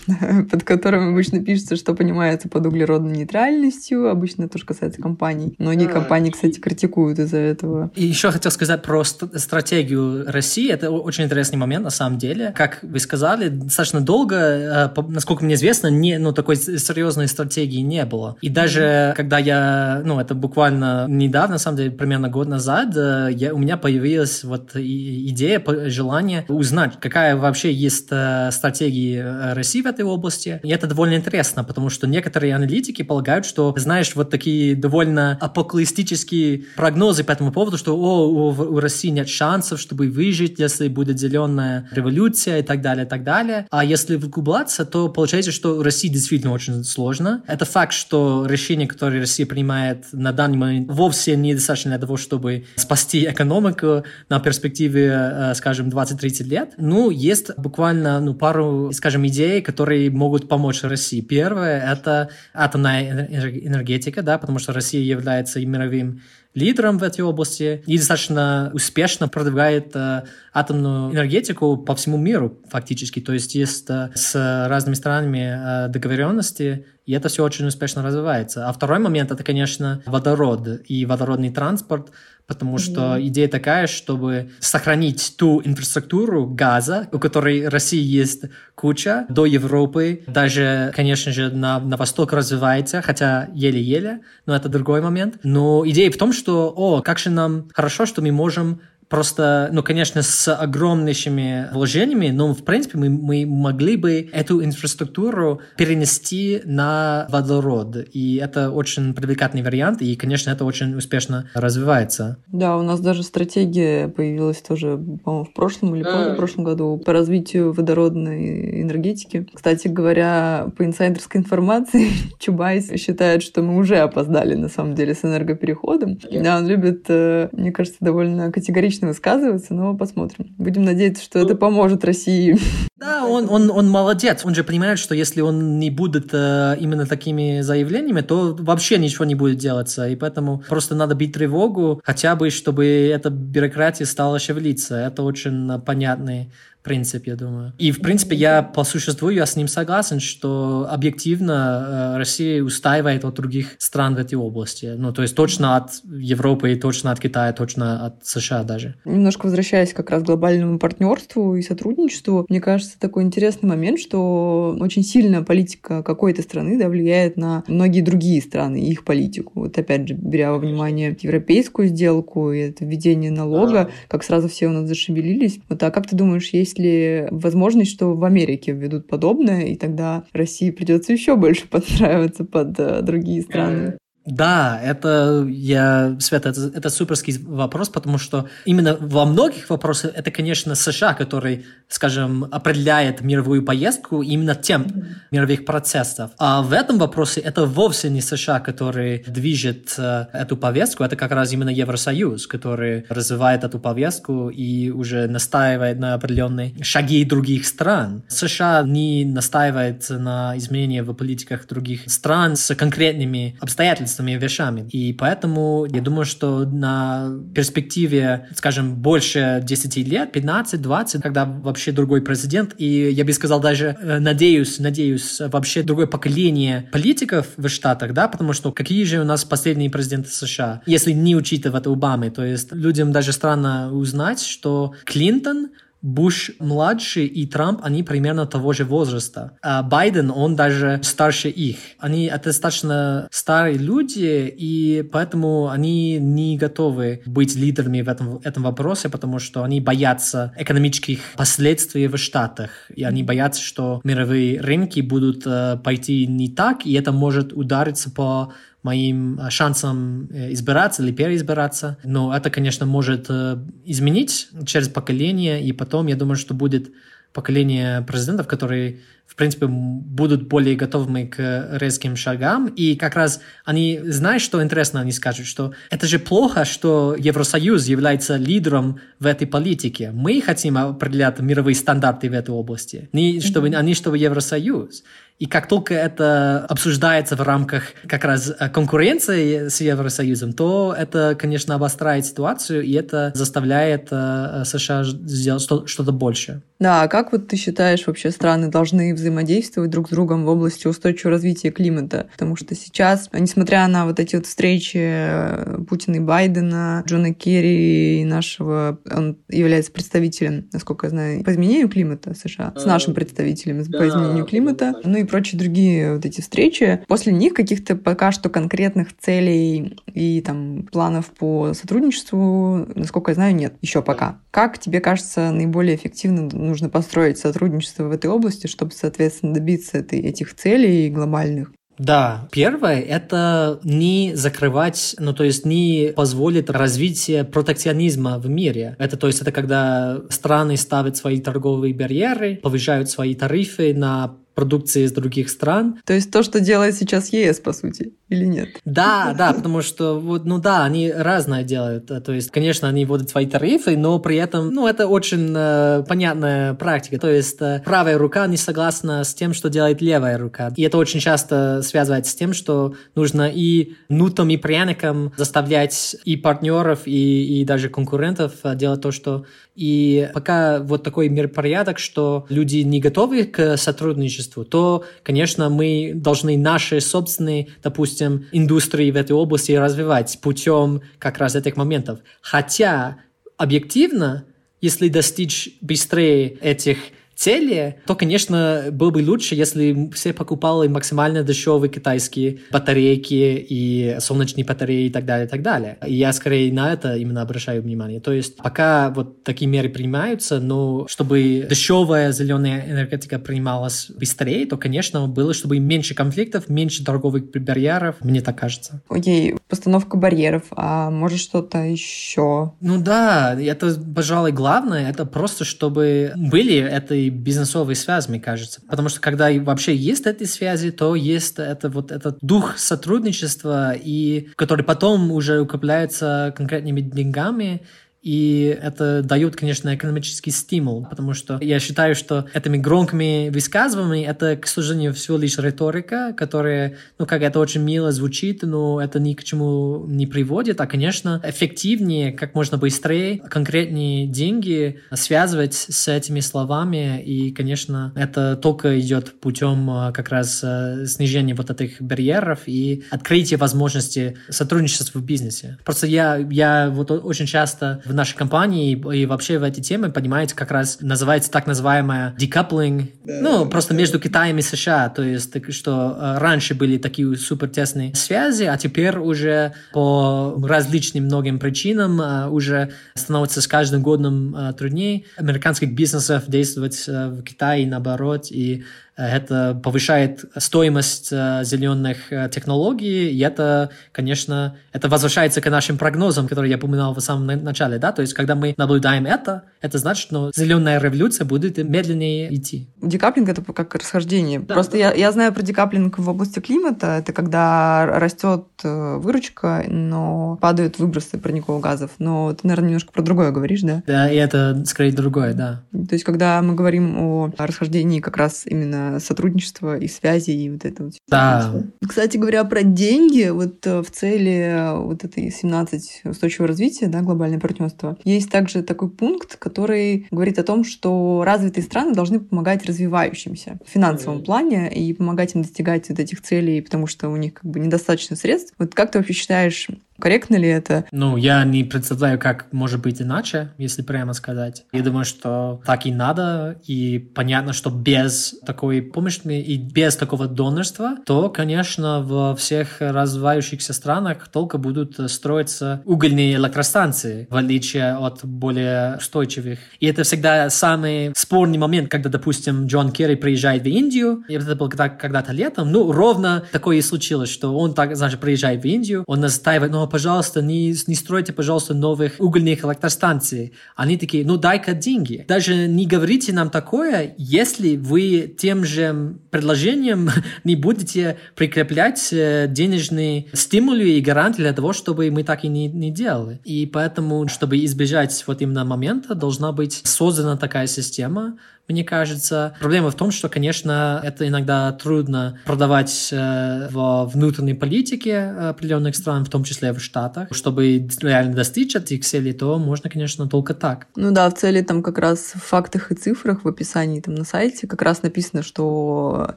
под 0.52 0.64
которым 0.64 1.12
обычно 1.12 1.44
пишется, 1.44 1.76
что 1.76 1.94
понимается 1.94 2.50
под 2.50 2.66
углеродной 2.66 3.18
нейтральностью. 3.18 4.10
Обычно 4.10 4.44
это 4.44 4.54
тоже 4.54 4.66
касается 4.66 5.02
компаний. 5.02 5.54
Многие 5.60 5.88
компании, 5.88 6.32
кстати, 6.32 6.60
критикуют 6.60 7.20
из-за 7.20 7.47
этого. 7.48 7.92
И 7.96 8.06
еще 8.06 8.32
хотел 8.32 8.52
сказать 8.52 8.82
про 8.82 9.04
стратегию 9.04 10.26
России. 10.32 10.72
Это 10.72 10.92
очень 10.92 11.26
интересный 11.26 11.58
момент 11.58 11.84
на 11.84 11.90
самом 11.90 12.18
деле. 12.18 12.54
Как 12.56 12.80
вы 12.82 13.00
сказали, 13.00 13.50
достаточно 13.50 14.02
долго, 14.02 14.36
э, 14.36 15.02
насколько 15.08 15.44
мне 15.44 15.56
известно, 15.56 15.88
не, 15.88 16.18
ну, 16.18 16.34
такой 16.34 16.56
серьезной 16.56 17.28
стратегии 17.28 17.82
не 17.82 18.06
было. 18.06 18.38
И 18.42 18.50
даже 18.50 19.14
когда 19.16 19.38
я, 19.38 20.02
ну, 20.06 20.20
это 20.20 20.36
буквально 20.36 21.08
недавно, 21.08 21.54
на 21.54 21.60
самом 21.60 21.78
деле, 21.78 21.92
примерно 21.92 22.30
год 22.30 22.48
назад, 22.48 22.96
э, 22.96 23.30
я, 23.32 23.54
у 23.54 23.58
меня 23.58 23.78
появилась 23.78 24.44
вот 24.44 24.76
идея, 24.76 25.64
желание 25.90 26.46
узнать, 26.48 26.94
какая 27.00 27.36
вообще 27.36 27.72
есть 27.72 28.08
э, 28.12 28.50
стратегия 28.52 29.54
России 29.54 29.82
в 29.82 29.88
этой 29.88 30.06
области. 30.06 30.60
И 30.64 30.70
это 30.70 30.88
довольно 30.88 31.16
интересно, 31.16 31.64
потому 31.64 31.90
что 31.90 32.08
некоторые 32.08 32.56
аналитики 32.56 33.02
полагают, 33.02 33.46
что, 33.46 33.74
знаешь, 33.78 34.16
вот 34.16 34.30
такие 34.30 34.76
довольно 34.76 35.38
апокалистические 35.40 36.64
прогнозы 36.76 37.24
по, 37.24 37.37
этому 37.38 37.52
поводу, 37.52 37.78
что 37.78 37.96
о, 37.96 38.28
у, 38.28 38.50
у 38.50 38.80
России 38.80 39.10
нет 39.10 39.30
шансов, 39.30 39.80
чтобы 39.80 40.10
выжить, 40.10 40.60
если 40.60 40.88
будет 40.88 41.20
зеленая 41.20 41.88
революция 41.92 42.60
и 42.60 42.64
так 42.64 42.82
далее, 42.82 43.06
и 43.06 43.10
так 43.10 43.24
далее. 43.24 43.68
А 43.70 43.86
если 43.86 44.16
вглубляться, 44.16 44.86
то 44.86 45.10
получается, 45.10 45.52
что 45.52 45.82
России 45.84 46.10
действительно 46.10 46.54
очень 46.54 46.84
сложно. 46.84 47.44
Это 47.48 47.66
факт, 47.66 47.94
что 47.94 48.46
решение, 48.48 48.88
которое 48.88 49.20
Россия 49.20 49.46
принимает 49.46 50.06
на 50.12 50.32
данный 50.32 50.58
момент, 50.58 50.92
вовсе 50.92 51.36
недостаточно 51.36 51.92
для 51.92 52.00
того, 52.00 52.18
чтобы 52.18 52.66
спасти 52.76 53.26
экономику 53.26 54.04
на 54.30 54.40
перспективе, 54.40 55.12
э, 55.12 55.54
скажем, 55.56 55.90
20-30 55.90 56.44
лет. 56.44 56.74
Ну, 56.78 57.10
есть 57.10 57.52
буквально 57.58 58.20
ну, 58.20 58.34
пару, 58.34 58.92
скажем, 58.94 59.26
идей, 59.28 59.62
которые 59.62 60.10
могут 60.10 60.48
помочь 60.50 60.84
России. 60.84 61.22
Первое— 61.22 61.92
это 61.94 62.30
атомная 62.54 63.28
энергетика, 63.28 64.22
да, 64.22 64.38
потому 64.38 64.60
что 64.60 64.74
Россия 64.74 65.02
является 65.02 65.60
мировым 65.60 66.22
лидером 66.58 66.98
в 66.98 67.04
этой 67.04 67.22
области 67.22 67.84
и 67.86 67.98
достаточно 67.98 68.72
успешно 68.74 69.28
продвигает 69.28 69.96
э, 69.96 70.24
атомную 70.54 71.14
энергетику 71.14 71.78
по 71.78 71.94
всему 71.96 72.18
миру 72.18 72.58
фактически. 72.68 73.20
То 73.20 73.34
есть 73.34 73.54
есть 73.54 73.90
э, 73.90 74.10
с 74.16 74.68
разными 74.68 74.96
странами 74.96 75.86
э, 75.86 75.88
договоренности, 75.90 76.86
и 77.06 77.14
это 77.14 77.30
все 77.30 77.44
очень 77.44 77.68
успешно 77.68 78.02
развивается. 78.02 78.68
А 78.68 78.74
второй 78.74 78.98
момент— 78.98 79.32
это, 79.32 79.44
конечно, 79.44 80.02
водород 80.08 80.82
и 80.88 81.06
водородный 81.06 81.52
транспорт, 81.52 82.10
потому 82.48 82.78
что 82.78 83.02
mm-hmm. 83.02 83.28
идея 83.28 83.48
такая, 83.50 83.88
чтобы 83.88 84.52
сохранить 84.60 85.36
ту 85.38 85.62
инфраструктуру 85.64 86.48
газа, 86.48 87.10
у 87.12 87.20
которой 87.20 87.68
России 87.68 88.02
есть 88.02 88.46
куча, 88.74 89.26
до 89.30 89.46
Европы, 89.46 90.24
даже, 90.28 90.92
конечно 90.96 91.32
же, 91.32 91.50
на, 91.50 91.80
на 91.80 91.98
восток 91.98 92.32
развивается, 92.34 93.02
хотя 93.02 93.50
еле-еле, 93.54 94.22
но 94.46 94.56
это 94.56 94.70
другой 94.70 95.02
момент. 95.02 95.40
Но 95.44 95.84
идея 95.88 96.10
в 96.10 96.18
том, 96.18 96.32
что, 96.32 96.74
о, 96.76 97.02
как 97.02 97.20
же 97.20 97.30
нам 97.30 97.68
хорошо, 97.74 98.06
что 98.06 98.22
мы 98.22 98.32
можем 98.32 98.80
Просто, 99.10 99.70
ну, 99.72 99.84
конечно, 99.84 100.22
с 100.22 100.54
огромнейшими 100.54 101.70
вложениями, 101.72 102.30
но, 102.30 102.54
в 102.54 102.64
принципе, 102.64 102.98
мы, 102.98 103.10
мы 103.10 103.46
могли 103.46 103.96
бы 103.96 104.30
эту 104.34 104.64
инфраструктуру 104.64 105.62
перенести 105.78 106.62
на 106.66 107.26
водород. 107.30 107.96
И 108.12 108.36
это 108.36 108.70
очень 108.70 109.14
привлекательный 109.14 109.64
вариант, 109.64 110.02
и, 110.02 110.16
конечно, 110.16 110.50
это 110.50 110.66
очень 110.66 110.96
успешно 110.96 111.50
развивается. 111.54 112.38
Да, 112.48 112.78
у 112.78 112.82
нас 112.82 113.00
даже 113.00 113.24
стратегия 113.24 114.10
появилась 114.10 114.62
тоже, 114.62 114.98
по-моему, 115.24 115.46
в 115.46 115.54
прошлом 115.54 115.96
или 115.96 116.04
в 116.04 116.36
прошлом 116.36 116.66
году 116.66 116.98
по 116.98 117.14
развитию 117.14 117.72
водородной 117.72 118.82
энергетики. 118.82 119.48
Кстати 119.54 119.88
говоря, 119.88 120.68
по 120.78 120.84
инсайдерской 120.84 121.42
информации, 121.42 122.10
Чубайс 122.40 122.92
считает, 123.00 123.42
что 123.42 123.62
мы 123.62 123.78
уже 123.78 123.98
опоздали, 123.98 124.56
на 124.56 124.68
самом 124.70 124.96
деле, 124.96 125.14
с 125.14 125.24
энергопереходом. 125.24 126.20
Да, 126.32 126.58
он 126.58 126.68
любит, 126.68 127.06
э, 127.08 127.50
мне 127.54 127.72
кажется, 127.72 127.98
довольно 128.02 128.52
категорично 128.52 128.97
публично 128.98 129.08
высказывается, 129.08 129.74
но 129.74 129.96
посмотрим. 129.96 130.56
Будем 130.58 130.84
надеяться, 130.84 131.24
что 131.24 131.40
это 131.40 131.56
поможет 131.56 132.04
России. 132.04 132.58
Да, 133.00 133.26
он, 133.28 133.48
он, 133.50 133.70
он 133.70 133.90
молодец. 133.90 134.44
Он 134.44 134.56
же 134.56 134.64
понимает, 134.64 134.98
что 134.98 135.14
если 135.14 135.42
он 135.42 135.78
не 135.78 135.92
будет 135.92 136.30
э, 136.34 136.76
именно 136.80 137.06
такими 137.06 137.62
заявлениями, 137.62 138.22
то 138.22 138.56
вообще 138.60 138.98
ничего 138.98 139.24
не 139.26 139.36
будет 139.36 139.58
делаться. 139.58 140.08
И 140.08 140.16
поэтому 140.16 140.64
просто 140.68 140.96
надо 140.96 141.14
бить 141.14 141.34
тревогу, 141.34 142.02
хотя 142.04 142.36
бы, 142.36 142.50
чтобы 142.50 142.88
эта 142.88 143.30
бюрократия 143.30 144.06
стала 144.06 144.40
шевелиться. 144.40 144.96
Это 144.96 145.22
очень 145.22 145.80
понятный 145.82 146.52
принцип, 146.88 147.28
я 147.28 147.36
думаю. 147.36 147.74
И, 147.78 147.92
в 147.92 148.00
принципе, 148.00 148.36
я 148.36 148.64
по 148.64 148.84
существу 148.86 149.30
я 149.30 149.46
с 149.46 149.58
ним 149.58 149.68
согласен, 149.68 150.20
что 150.22 150.88
объективно 150.90 152.14
э, 152.14 152.18
Россия 152.18 152.64
устаивает 152.64 153.26
от 153.26 153.36
других 153.36 153.76
стран 153.78 154.16
в 154.16 154.20
этой 154.20 154.36
области. 154.36 154.94
Ну, 154.98 155.12
то 155.12 155.22
есть 155.22 155.36
точно 155.36 155.76
от 155.76 155.92
Европы, 156.06 156.76
точно 156.76 157.12
от 157.12 157.20
Китая, 157.20 157.52
точно 157.52 158.06
от 158.06 158.26
США 158.26 158.64
даже. 158.64 158.96
Немножко 159.04 159.48
возвращаясь 159.48 159.94
как 159.94 160.10
раз 160.12 160.24
к 160.24 160.26
глобальному 160.26 160.80
партнерству 160.80 161.56
и 161.56 161.62
сотрудничеству, 161.62 162.46
мне 162.48 162.62
кажется, 162.62 162.98
такой 162.98 163.24
интересный 163.24 163.68
момент, 163.68 164.00
что 164.00 164.76
очень 164.80 165.04
сильно 165.04 165.44
политика 165.44 166.04
какой-то 166.04 166.42
страны 166.42 166.80
да, 166.80 166.88
влияет 166.88 167.36
на 167.36 167.64
многие 167.68 168.02
другие 168.02 168.42
страны 168.42 168.82
и 168.82 168.92
их 168.92 169.04
политику. 169.04 169.52
Вот 169.56 169.78
опять 169.78 170.08
же, 170.08 170.14
беря 170.14 170.54
во 170.54 170.60
внимание 170.60 171.18
европейскую 171.22 171.90
сделку 171.90 172.52
и 172.52 172.60
это 172.60 172.86
введение 172.86 173.32
налога, 173.32 173.90
как 174.08 174.24
сразу 174.24 174.48
все 174.48 174.68
у 174.68 174.72
нас 174.72 174.88
зашевелились. 174.88 175.60
Вот, 175.68 175.84
а 175.84 175.92
как 175.92 176.08
ты 176.08 176.16
думаешь, 176.16 176.50
есть 176.54 176.77
есть 176.78 176.80
ли 176.80 177.28
возможность, 177.32 177.92
что 177.92 178.16
в 178.16 178.24
Америке 178.24 178.72
введут 178.72 179.08
подобное, 179.08 179.66
и 179.66 179.76
тогда 179.76 180.26
России 180.34 180.72
придется 180.72 181.14
еще 181.14 181.36
больше 181.36 181.68
подстраиваться 181.68 182.46
под 182.46 182.80
э, 182.80 183.02
другие 183.02 183.42
страны? 183.42 183.98
Да, 184.28 184.80
это 184.84 185.46
я, 185.50 186.18
Света, 186.20 186.50
это, 186.50 186.72
это 186.76 186.90
суперский 186.90 187.38
вопрос, 187.46 187.88
потому 187.90 188.18
что 188.18 188.50
именно 188.66 188.98
во 189.00 189.26
многих 189.26 189.70
вопросах 189.70 190.12
это, 190.14 190.32
конечно, 190.32 190.76
США, 190.76 191.14
который, 191.14 191.66
скажем, 191.88 192.46
определяет 192.52 193.22
мировую 193.22 193.64
поездку 193.64 194.22
именно 194.22 194.54
тем 194.54 194.82
mm-hmm. 194.82 195.06
мировых 195.32 195.66
процессов. 195.66 196.32
А 196.38 196.62
в 196.62 196.74
этом 196.74 196.98
вопросе 196.98 197.40
это 197.40 197.66
вовсе 197.66 198.10
не 198.10 198.22
США, 198.22 198.60
который 198.60 199.24
движет 199.26 199.96
э, 199.98 200.26
эту 200.34 200.58
повестку, 200.58 201.04
это 201.04 201.16
как 201.16 201.32
раз 201.32 201.54
именно 201.54 201.70
Евросоюз, 201.70 202.48
который 202.48 203.06
развивает 203.08 203.64
эту 203.64 203.80
повестку 203.80 204.50
и 204.50 204.90
уже 204.90 205.28
настаивает 205.28 206.00
на 206.00 206.16
определенные 206.16 206.74
шаги 206.84 207.24
других 207.24 207.66
стран. 207.66 208.24
США 208.28 208.84
не 208.84 209.24
настаивает 209.24 210.10
на 210.10 210.58
изменения 210.58 211.02
в 211.02 211.14
политиках 211.14 211.66
других 211.66 212.10
стран 212.12 212.58
с 212.58 212.76
конкретными 212.76 213.56
обстоятельствами, 213.62 214.17
единственными 214.18 214.38
вещами. 214.38 214.88
И 214.92 215.14
поэтому 215.14 215.86
я 215.90 216.02
думаю, 216.02 216.26
что 216.26 216.66
на 216.66 217.32
перспективе, 217.54 218.48
скажем, 218.56 218.96
больше 218.96 219.62
10 219.64 219.98
лет, 220.08 220.36
15-20, 220.36 221.22
когда 221.22 221.46
вообще 221.46 221.92
другой 221.92 222.22
президент, 222.22 222.74
и 222.78 223.10
я 223.12 223.26
бы 223.26 223.34
сказал 223.34 223.60
даже, 223.60 223.96
э, 224.00 224.20
надеюсь, 224.20 224.80
надеюсь, 224.80 225.40
вообще 225.40 225.84
другое 225.84 226.08
поколение 226.08 226.90
политиков 226.92 227.48
в 227.58 227.68
Штатах, 227.70 228.14
да, 228.14 228.28
потому 228.28 228.54
что 228.54 228.72
какие 228.72 229.04
же 229.04 229.20
у 229.20 229.24
нас 229.24 229.46
последние 229.46 229.90
президенты 229.90 230.30
США, 230.30 230.82
если 230.86 231.12
не 231.14 231.36
учитывать 231.36 231.88
Обамы, 231.88 232.30
то 232.30 232.44
есть 232.44 232.74
людям 232.74 233.12
даже 233.12 233.32
странно 233.32 233.94
узнать, 233.94 234.42
что 234.42 234.94
Клинтон 235.06 235.70
Буш-младший 236.08 237.26
и 237.26 237.46
Трамп, 237.46 237.82
они 237.84 238.02
примерно 238.02 238.46
того 238.46 238.72
же 238.72 238.86
возраста. 238.86 239.58
А 239.62 239.84
Байден, 239.84 240.32
он 240.32 240.56
даже 240.56 241.02
старше 241.04 241.50
их. 241.50 241.76
Они 242.00 242.32
достаточно 242.44 243.28
старые 243.30 243.78
люди, 243.78 244.54
и 244.58 245.04
поэтому 245.12 245.68
они 245.70 246.18
не 246.18 246.58
готовы 246.58 247.22
быть 247.26 247.58
лидерами 247.58 248.02
в 248.02 248.08
этом, 248.08 248.40
этом 248.44 248.64
вопросе, 248.64 249.10
потому 249.10 249.40
что 249.40 249.64
они 249.64 249.82
боятся 249.82 250.54
экономических 250.58 251.20
последствий 251.36 252.08
в 252.08 252.18
Штатах. 252.18 252.70
И 252.96 253.04
они 253.04 253.24
боятся, 253.24 253.62
что 253.62 254.00
мировые 254.06 254.62
рынки 254.62 255.02
будут 255.02 255.44
э, 255.46 255.78
пойти 255.84 256.26
не 256.26 256.48
так, 256.48 256.86
и 256.86 256.94
это 256.94 257.12
может 257.12 257.52
удариться 257.52 258.10
по 258.10 258.54
моим 258.84 259.40
э, 259.40 259.50
шансом 259.50 260.30
э, 260.32 260.54
избираться 260.54 261.04
или 261.04 261.12
переизбираться. 261.12 261.98
Но 262.04 262.36
это, 262.36 262.50
конечно, 262.50 262.86
может 262.86 263.26
э, 263.30 263.58
изменить 263.86 264.50
через 264.66 264.90
поколение, 264.90 265.64
и 265.64 265.72
потом, 265.72 266.08
я 266.08 266.16
думаю, 266.16 266.38
что 266.38 266.54
будет 266.54 266.92
поколение 267.34 268.02
президентов, 268.02 268.48
которые, 268.48 269.02
в 269.28 269.36
принципе, 269.36 269.68
будут 269.68 270.48
более 270.48 270.76
готовыми 270.76 271.26
к 271.26 271.70
резким 271.74 272.16
шагам. 272.16 272.68
И 272.68 272.96
как 272.96 273.16
раз 273.16 273.42
они, 273.64 274.00
знаешь, 274.04 274.42
что 274.42 274.64
интересно, 274.64 275.02
они 275.02 275.12
скажут, 275.12 275.46
что 275.46 275.74
это 275.92 276.08
же 276.08 276.18
плохо, 276.18 276.66
что 276.66 277.16
Евросоюз 277.16 277.86
является 277.86 278.38
лидером 278.38 279.00
в 279.20 279.28
этой 279.28 279.46
политике. 279.46 280.12
Мы 280.12 280.42
хотим 280.42 280.78
определять 280.78 281.40
мировые 281.40 281.76
стандарты 281.76 282.30
в 282.30 282.34
этой 282.34 282.52
области, 282.52 283.10
не 283.14 283.40
чтобы, 283.42 283.68
а 283.68 283.82
не 283.84 283.94
чтобы 283.94 284.18
Евросоюз. 284.18 285.04
И 285.40 285.46
как 285.46 285.68
только 285.68 285.94
это 285.94 286.66
обсуждается 286.68 287.36
в 287.36 287.42
рамках 287.42 287.94
как 288.08 288.26
раз 288.26 288.52
э, 288.60 288.70
конкуренции 288.70 289.68
с 289.68 289.80
Евросоюзом, 289.82 290.54
то 290.54 290.96
это, 290.98 291.36
конечно, 291.40 291.76
обостряет 291.76 292.26
ситуацию, 292.26 292.84
и 292.84 292.94
это 292.94 293.32
заставляет 293.36 294.08
э, 294.10 294.64
США 294.66 295.04
сделать 295.04 295.62
что-то 295.62 296.12
больше. 296.12 296.64
Да, 296.80 297.04
а 297.04 297.08
как 297.08 297.32
вот 297.32 297.48
ты 297.48 297.56
считаешь, 297.56 298.06
вообще 298.06 298.32
страны 298.32 298.68
должны 298.68 299.14
взаимодействовать 299.14 299.90
друг 299.90 300.08
с 300.08 300.12
другом 300.12 300.46
в 300.46 300.50
области 300.50 300.88
устойчивого 300.88 301.32
развития 301.32 301.72
климата? 301.72 302.28
Потому 302.32 302.56
что 302.56 302.76
сейчас, 302.76 303.30
несмотря 303.34 303.88
на 303.88 304.06
вот 304.06 304.20
эти 304.20 304.36
вот 304.36 304.46
встречи 304.46 304.98
э, 305.00 305.80
Путина 305.90 306.18
и 306.18 306.20
Байдена, 306.20 307.04
Джона 307.08 307.34
Керри 307.34 308.22
и 308.22 308.26
нашего, 308.26 309.00
он 309.10 309.38
является 309.50 309.92
представителем, 309.92 310.68
насколько 310.72 311.08
я 311.08 311.10
знаю, 311.10 311.44
по 311.44 311.52
изменению 311.52 311.90
климата 311.90 312.36
США, 312.36 312.74
с 312.76 312.86
нашим 312.86 313.14
представителем 313.14 313.78
по 313.86 314.08
изменению 314.08 314.46
климата, 314.46 314.94
ну 315.04 315.18
и 315.18 315.24
прочие 315.24 315.60
другие 315.60 316.16
вот 316.16 316.26
эти 316.26 316.42
встречи, 316.42 317.02
после 317.08 317.34
них 317.34 317.54
каких-то 317.54 317.96
пока 317.96 318.32
что 318.32 318.50
конкретных 318.50 319.16
целей 319.18 319.98
и 320.14 320.42
там 320.42 320.88
планов 320.92 321.28
по 321.28 321.74
сотрудничеству, 321.74 322.88
насколько 322.96 323.32
я 323.32 323.36
знаю, 323.36 323.56
нет 323.56 323.74
еще 323.82 324.02
пока. 324.02 324.40
Как 324.52 324.78
тебе 324.80 325.00
кажется 325.00 325.52
наиболее 325.52 325.96
эффективно 325.96 326.48
нужно 326.68 326.90
построить 326.90 327.38
сотрудничество 327.38 328.04
в 328.04 328.12
этой 328.12 328.30
области, 328.30 328.68
чтобы, 328.68 328.92
соответственно, 328.92 329.54
добиться 329.54 329.98
этой, 329.98 330.20
этих 330.20 330.56
целей 330.56 331.10
глобальных? 331.10 331.72
Да, 331.98 332.48
первое— 332.52 333.02
это 333.02 333.80
не 333.84 334.36
закрывать, 334.36 335.16
ну, 335.18 335.34
то 335.34 335.44
есть 335.44 335.66
не 335.66 336.14
позволит 336.16 336.70
развитие 336.70 337.44
протекционизма 337.44 338.38
в 338.38 338.48
мире. 338.48 338.96
Это, 339.00 339.18
то 339.18 339.28
есть, 339.28 339.42
это 339.42 339.52
когда 339.52 340.22
страны 340.30 340.78
ставят 340.78 341.18
свои 341.18 341.42
торговые 341.42 341.96
барьеры, 341.96 342.58
повышают 342.58 343.10
свои 343.10 343.34
тарифы 343.34 343.96
на 343.96 344.36
продукции 344.58 345.04
из 345.04 345.12
других 345.12 345.52
стран. 345.52 346.00
То 346.04 346.14
есть 346.14 346.32
то, 346.32 346.42
что 346.42 346.60
делает 346.60 346.96
сейчас 346.96 347.32
ЕС, 347.32 347.60
по 347.60 347.74
сути, 347.74 348.14
или 348.28 348.44
нет? 348.44 348.70
Да, 348.86 349.36
да, 349.38 349.54
потому 349.54 349.84
что, 349.84 350.20
вот, 350.20 350.46
ну 350.46 350.58
да, 350.58 350.84
они 350.84 351.12
разное 351.12 351.62
делают. 351.62 352.08
То 352.08 352.34
есть, 352.34 352.50
конечно, 352.50 352.88
они 352.88 353.06
вводят 353.06 353.30
свои 353.30 353.46
тарифы, 353.46 353.96
но 353.96 354.18
при 354.18 354.38
этом, 354.38 354.72
ну, 354.72 354.88
это 354.88 355.06
очень 355.06 355.54
э, 355.56 356.04
понятная 356.08 356.74
практика. 356.74 357.20
То 357.20 357.30
есть, 357.30 357.62
э, 357.62 357.84
правая 357.86 358.18
рука 358.18 358.48
не 358.48 358.58
согласна 358.58 359.24
с 359.24 359.36
тем, 359.36 359.54
что 359.54 359.70
делает 359.70 360.02
левая 360.02 360.40
рука. 360.40 360.74
И 360.76 360.82
это 360.82 360.98
очень 360.98 361.20
часто 361.20 361.84
связывается 361.84 362.32
с 362.32 362.36
тем, 362.36 362.54
что 362.54 362.96
нужно 363.14 363.52
и 363.54 363.94
нутом, 364.10 364.50
и 364.50 364.58
пряником 364.58 365.34
заставлять 365.38 366.16
и 366.26 366.36
партнеров, 366.36 367.02
и, 367.06 367.62
и 367.62 367.64
даже 367.64 367.90
конкурентов 367.90 368.54
э, 368.64 368.76
делать 368.76 369.02
то, 369.02 369.12
что 369.12 369.46
и 369.78 370.28
пока 370.34 370.80
вот 370.80 371.04
такой 371.04 371.30
миропорядок, 371.30 372.00
что 372.00 372.48
люди 372.50 372.78
не 372.78 373.00
готовы 373.00 373.44
к 373.44 373.78
сотрудничеству, 373.78 374.66
то, 374.66 375.06
конечно, 375.22 375.70
мы 375.70 376.14
должны 376.16 376.58
наши 376.58 377.00
собственные, 377.00 377.68
допустим, 377.84 378.48
индустрии 378.52 379.12
в 379.12 379.16
этой 379.16 379.34
области 379.34 379.74
развивать 379.74 380.40
путем 380.42 381.02
как 381.20 381.38
раз 381.38 381.54
этих 381.54 381.78
моментов. 381.78 382.22
Хотя 382.42 383.18
объективно, 383.56 384.46
если 384.82 385.10
достичь 385.10 385.70
быстрее 385.82 386.58
этих 386.60 386.98
цели, 387.38 388.00
то, 388.06 388.16
конечно, 388.16 388.86
было 388.92 389.12
бы 389.12 389.20
лучше, 389.20 389.56
если 389.56 390.10
все 390.14 390.34
покупали 390.34 390.88
максимально 390.88 391.44
дешевые 391.44 391.90
китайские 391.90 392.60
батарейки 392.72 393.66
и 393.70 394.18
солнечные 394.20 394.66
батареи 394.66 395.06
и 395.06 395.10
так 395.10 395.26
далее, 395.26 395.46
и 395.46 395.50
так 395.50 395.62
далее. 395.62 395.98
И 396.06 396.16
я 396.16 396.34
скорее 396.34 396.74
на 396.74 396.94
это 396.94 397.16
именно 397.16 397.44
обращаю 397.44 397.84
внимание. 397.84 398.20
То 398.20 398.34
есть 398.34 398.58
пока 398.58 399.12
вот 399.12 399.44
такие 399.44 399.68
меры 399.68 399.90
принимаются, 399.90 400.60
но 400.60 401.06
чтобы 401.08 401.68
дешевая 401.70 402.32
зеленая 402.32 402.90
энергетика 402.90 403.38
принималась 403.38 404.10
быстрее, 404.10 404.66
то, 404.66 404.78
конечно, 404.78 405.28
было, 405.28 405.54
чтобы 405.54 405.78
меньше 405.80 406.16
конфликтов, 406.16 406.70
меньше 406.70 407.06
торговых 407.06 407.52
барьеров, 407.52 408.16
мне 408.22 408.42
так 408.42 408.58
кажется. 408.58 409.02
Окей, 409.10 409.56
постановка 409.70 410.18
барьеров, 410.18 410.64
а 410.72 411.12
может 411.12 411.40
что-то 411.40 411.78
еще? 411.80 412.74
Ну 412.82 413.00
да, 413.00 413.56
это, 413.60 413.94
пожалуй, 414.16 414.52
главное, 414.52 415.10
это 415.10 415.26
просто, 415.26 415.66
чтобы 415.66 416.34
были 416.36 416.78
этой 416.78 417.27
бизнесовые 417.30 417.96
связи, 417.96 418.30
мне 418.30 418.40
кажется. 418.40 418.82
Потому 418.88 419.10
что 419.10 419.22
когда 419.22 419.50
вообще 419.52 419.96
есть 419.96 420.26
эти 420.26 420.44
связи, 420.46 420.92
то 420.92 421.16
есть 421.16 421.60
это 421.60 421.90
вот 421.90 422.12
этот 422.12 422.38
дух 422.42 422.78
сотрудничества, 422.78 423.94
и 423.94 424.50
который 424.56 424.84
потом 424.84 425.32
уже 425.32 425.62
укрепляется 425.62 426.54
конкретными 426.56 427.02
деньгами, 427.02 427.84
и 428.22 428.78
это 428.82 429.22
дает, 429.24 429.56
конечно, 429.56 429.96
экономический 429.96 430.52
стимул, 430.52 431.06
потому 431.10 431.34
что 431.34 431.60
я 431.62 431.80
считаю, 431.80 432.16
что 432.16 432.46
этими 432.54 432.78
громкими 432.78 433.50
высказываниями 433.50 434.26
это, 434.26 434.58
к 434.58 434.68
сожалению, 434.68 435.14
всего 435.14 435.38
лишь 435.38 435.58
риторика, 435.58 436.34
которая, 436.36 436.98
ну, 437.20 437.26
как 437.26 437.42
это 437.42 437.60
очень 437.60 437.82
мило 437.82 438.12
звучит, 438.12 438.64
но 438.64 439.00
это 439.02 439.20
ни 439.20 439.34
к 439.34 439.44
чему 439.44 440.06
не 440.08 440.28
приводит, 440.28 440.82
а, 440.82 440.88
конечно, 440.88 441.42
эффективнее, 441.44 442.32
как 442.32 442.56
можно 442.56 442.78
быстрее, 442.78 443.40
конкретнее 443.40 444.28
деньги 444.28 445.00
связывать 445.14 445.76
с 445.76 446.08
этими 446.08 446.40
словами, 446.40 447.22
и, 447.24 447.52
конечно, 447.52 448.12
это 448.16 448.56
только 448.56 449.00
идет 449.00 449.40
путем 449.40 449.90
а, 449.90 450.12
как 450.12 450.30
раз 450.30 450.62
а, 450.64 451.06
снижения 451.06 451.54
вот 451.54 451.70
этих 451.70 452.02
барьеров 452.02 452.62
и 452.66 453.04
открытия 453.10 453.58
возможности 453.58 454.38
сотрудничества 454.50 455.20
в 455.20 455.24
бизнесе. 455.24 455.78
Просто 455.86 456.08
я, 456.08 456.36
я 456.36 456.90
вот 456.90 457.12
очень 457.12 457.46
часто 457.46 458.02
в 458.06 458.17
нашей 458.18 458.36
компании 458.36 458.92
и 459.14 459.26
вообще 459.26 459.58
в 459.58 459.64
эти 459.64 459.80
темы, 459.80 460.12
понимаете, 460.12 460.56
как 460.56 460.72
раз 460.72 461.00
называется 461.02 461.50
так 461.52 461.68
называемая 461.68 462.36
decoupling, 462.38 463.12
да, 463.24 463.40
ну, 463.42 463.64
да, 463.64 463.70
просто 463.70 463.94
да. 463.94 464.00
между 464.00 464.20
Китаем 464.20 464.58
и 464.58 464.62
США, 464.62 465.10
то 465.10 465.24
есть, 465.24 465.74
что 465.74 466.18
э, 466.20 466.38
раньше 466.40 466.76
были 466.76 466.98
такие 466.98 467.36
супер 467.38 467.70
тесные 467.70 468.14
связи, 468.16 468.64
а 468.64 468.78
теперь 468.78 469.18
уже 469.18 469.74
по 469.94 470.60
различным 470.62 471.26
многим 471.26 471.60
причинам 471.60 472.20
э, 472.20 472.48
уже 472.50 472.92
становится 473.16 473.62
с 473.62 473.68
каждым 473.68 474.02
годом 474.02 474.56
э, 474.56 474.74
труднее. 474.74 475.24
Американских 475.38 475.94
бизнесов 475.94 476.44
действовать 476.48 477.08
в 477.08 477.44
Китае 477.44 477.88
наоборот, 477.88 478.48
и 478.50 478.84
это 479.18 479.80
повышает 479.84 480.46
стоимость 480.58 481.30
э, 481.32 481.62
зеленых 481.64 482.32
э, 482.32 482.50
технологий, 482.52 483.32
и 483.32 483.40
это, 483.40 483.90
конечно, 484.12 484.78
это 484.94 485.10
возвращается 485.10 485.60
к 485.60 485.70
нашим 485.70 485.98
прогнозам, 485.98 486.48
которые 486.48 486.72
я 486.72 486.78
упоминал 486.78 487.14
в 487.16 487.20
самом 487.20 487.48
начале, 487.64 487.98
да, 487.98 488.12
то 488.12 488.22
есть 488.22 488.34
когда 488.34 488.56
мы 488.56 488.76
наблюдаем 488.78 489.26
это, 489.26 489.64
это 489.82 489.98
значит, 489.98 490.28
что 490.28 490.52
зеленая 490.56 491.00
революция 491.00 491.46
будет 491.46 491.78
медленнее 491.78 492.54
идти. 492.56 492.90
Декаплинг— 493.02 493.50
это 493.50 493.62
как 493.62 493.96
расхождение. 493.96 494.60
Да, 494.60 494.76
Просто 494.76 494.94
да. 494.94 494.98
Я, 494.98 495.14
я 495.14 495.32
знаю 495.32 495.54
про 495.54 495.64
декаплинг 495.64 496.20
в 496.20 496.30
области 496.30 496.60
климата, 496.60 497.18
это 497.20 497.34
когда 497.34 498.06
растет 498.06 498.66
э, 498.84 499.18
выручка, 499.18 499.84
но 499.88 500.58
падают 500.62 501.00
выбросы 501.00 501.38
парниковых 501.38 501.82
газов, 501.82 502.12
но 502.20 502.54
ты, 502.54 502.68
наверное, 502.68 502.90
немножко 502.90 503.12
про 503.12 503.24
другое 503.24 503.52
говоришь, 503.52 503.82
да? 503.82 504.04
Да, 504.06 504.30
и 504.30 504.36
это 504.36 504.84
скорее 504.86 505.12
другое, 505.12 505.54
да. 505.54 505.84
То 505.92 506.14
есть 506.14 506.24
когда 506.24 506.62
мы 506.62 506.76
говорим 506.76 507.18
о 507.18 507.52
расхождении 507.58 508.20
как 508.20 508.38
раз 508.38 508.64
именно 508.66 509.07
сотрудничество 509.20 509.98
и 509.98 510.08
связи, 510.08 510.52
и 510.52 510.70
вот 510.70 510.86
это 510.86 511.04
вот. 511.04 511.14
Да. 511.28 511.84
Кстати 512.08 512.38
говоря, 512.38 512.64
про 512.64 512.84
деньги, 512.84 513.50
вот 513.50 513.86
э, 513.86 514.02
в 514.02 514.12
цели 514.12 514.52
э, 514.52 514.98
вот 514.98 515.24
этой 515.24 515.52
17 515.52 516.22
устойчивого 516.26 516.68
развития, 516.68 517.08
да, 517.08 517.22
глобальное 517.22 517.60
партнерство, 517.60 518.18
есть 518.24 518.50
также 518.50 518.84
такой 518.84 519.10
пункт, 519.10 519.58
который 519.58 520.28
говорит 520.32 520.60
о 520.60 520.64
том, 520.64 520.84
что 520.84 521.44
развитые 521.46 521.84
страны 521.84 522.14
должны 522.14 522.40
помогать 522.40 522.86
развивающимся 522.86 523.80
в 523.86 523.90
финансовом 523.90 524.44
плане 524.44 524.94
и 524.94 525.14
помогать 525.14 525.56
им 525.56 525.62
достигать 525.62 526.10
вот 526.10 526.20
этих 526.20 526.42
целей, 526.42 526.82
потому 526.82 527.08
что 527.08 527.30
у 527.30 527.36
них 527.36 527.56
как 527.56 527.66
бы 527.66 527.80
недостаточно 527.80 528.36
средств. 528.36 528.74
Вот 528.78 528.94
как 528.94 529.12
ты 529.12 529.20
вообще 529.20 529.34
считаешь, 529.34 529.88
Корректно 530.20 530.56
ли 530.56 530.68
это? 530.68 531.06
Ну, 531.12 531.38
я 531.38 531.64
не 531.64 531.84
представляю, 531.84 532.40
как 532.40 532.74
может 532.74 533.02
быть 533.02 533.22
иначе, 533.22 533.70
если 533.78 534.02
прямо 534.02 534.34
сказать. 534.34 534.86
Я 534.92 535.04
думаю, 535.04 535.26
что 535.26 535.82
так 535.86 536.06
и 536.06 536.12
надо, 536.12 536.80
и 536.86 537.20
понятно, 537.20 537.74
что 537.74 537.90
без 537.90 538.56
такой 538.66 539.02
помощи 539.02 539.38
и 539.38 539.78
без 539.78 540.16
такого 540.16 540.48
донорства, 540.48 541.18
то, 541.26 541.50
конечно, 541.50 542.22
во 542.22 542.56
всех 542.56 542.98
развивающихся 543.00 543.94
странах 543.94 544.48
только 544.48 544.78
будут 544.78 545.20
строиться 545.30 546.02
угольные 546.06 546.56
электростанции, 546.56 547.48
в 547.50 547.56
отличие 547.56 548.14
от 548.14 548.44
более 548.44 549.18
устойчивых. 549.18 549.80
И 550.00 550.08
это 550.08 550.24
всегда 550.24 550.70
самый 550.70 551.34
спорный 551.36 551.78
момент, 551.78 552.10
когда, 552.10 552.30
допустим, 552.30 552.88
Джон 552.88 553.12
Керри 553.12 553.36
приезжает 553.36 553.84
в 553.84 553.88
Индию, 553.88 554.44
и 554.48 554.54
это 554.54 554.76
было 554.76 554.88
когда-то 554.88 555.52
летом, 555.52 555.92
ну, 555.92 556.12
ровно 556.12 556.64
такое 556.72 556.98
и 556.98 557.02
случилось, 557.02 557.50
что 557.50 557.78
он 557.78 557.94
так, 557.94 558.16
значит, 558.16 558.40
приезжает 558.40 558.82
в 558.82 558.86
Индию, 558.86 559.24
он 559.28 559.42
настаивает, 559.42 559.92
ну, 559.92 560.07
пожалуйста, 560.08 560.62
не, 560.62 560.96
не 561.08 561.16
стройте, 561.16 561.54
пожалуйста, 561.54 561.94
новых 561.94 562.34
угольных 562.40 562.84
электростанций. 562.84 563.74
Они 563.96 564.18
такие, 564.18 564.46
ну 564.46 564.58
дай-ка 564.58 564.94
деньги. 564.94 565.46
Даже 565.48 565.88
не 565.88 566.06
говорите 566.06 566.54
нам 566.54 566.70
такое, 566.70 567.36
если 567.38 567.96
вы 567.98 568.54
тем 568.58 568.84
же 568.84 569.38
предложением 569.52 570.30
не 570.64 570.76
будете 570.76 571.38
прикреплять 571.56 572.30
э, 572.32 572.68
денежные 572.70 573.48
стимулы 573.54 574.10
и 574.12 574.22
гарантии 574.22 574.62
для 574.62 574.74
того, 574.74 574.94
чтобы 574.94 575.30
мы 575.32 575.44
так 575.44 575.64
и 575.64 575.68
не, 575.68 575.88
не 575.88 576.12
делали. 576.12 576.60
И 576.64 576.86
поэтому, 576.86 577.48
чтобы 577.48 577.84
избежать 577.86 578.44
вот 578.48 578.62
именно 578.62 578.86
момента, 578.86 579.36
должна 579.36 579.72
быть 579.72 580.02
создана 580.04 580.58
такая 580.58 580.88
система, 580.88 581.58
мне 581.88 582.04
кажется. 582.04 582.76
Проблема 582.80 583.12
в 583.12 583.16
том, 583.16 583.32
что, 583.32 583.50
конечно, 583.50 584.22
это 584.24 584.48
иногда 584.48 584.92
трудно 584.92 585.60
продавать 585.66 586.30
э, 586.32 586.90
во 586.92 587.26
внутренней 587.26 587.74
политике 587.74 588.40
определенных 588.40 589.16
стран, 589.16 589.46
в 589.46 589.50
том 589.50 589.64
числе 589.64 589.94
в 589.94 590.00
Штатах. 590.00 590.50
Чтобы 590.52 591.08
реально 591.22 591.56
достичь 591.56 591.96
этих 591.96 592.26
целей, 592.26 592.54
то 592.54 592.78
можно, 592.78 593.10
конечно, 593.10 593.48
только 593.48 593.74
так. 593.74 594.08
Ну 594.16 594.32
да, 594.32 594.50
в 594.50 594.56
цели 594.56 594.82
там 594.82 595.02
как 595.02 595.18
раз 595.18 595.54
в 595.56 595.60
фактах 595.60 596.12
и 596.12 596.16
цифрах 596.16 596.64
в 596.64 596.68
описании 596.68 597.22
там 597.22 597.36
на 597.36 597.46
сайте 597.46 597.88
как 597.88 598.02
раз 598.02 598.22
написано, 598.22 598.64
что 598.64 599.56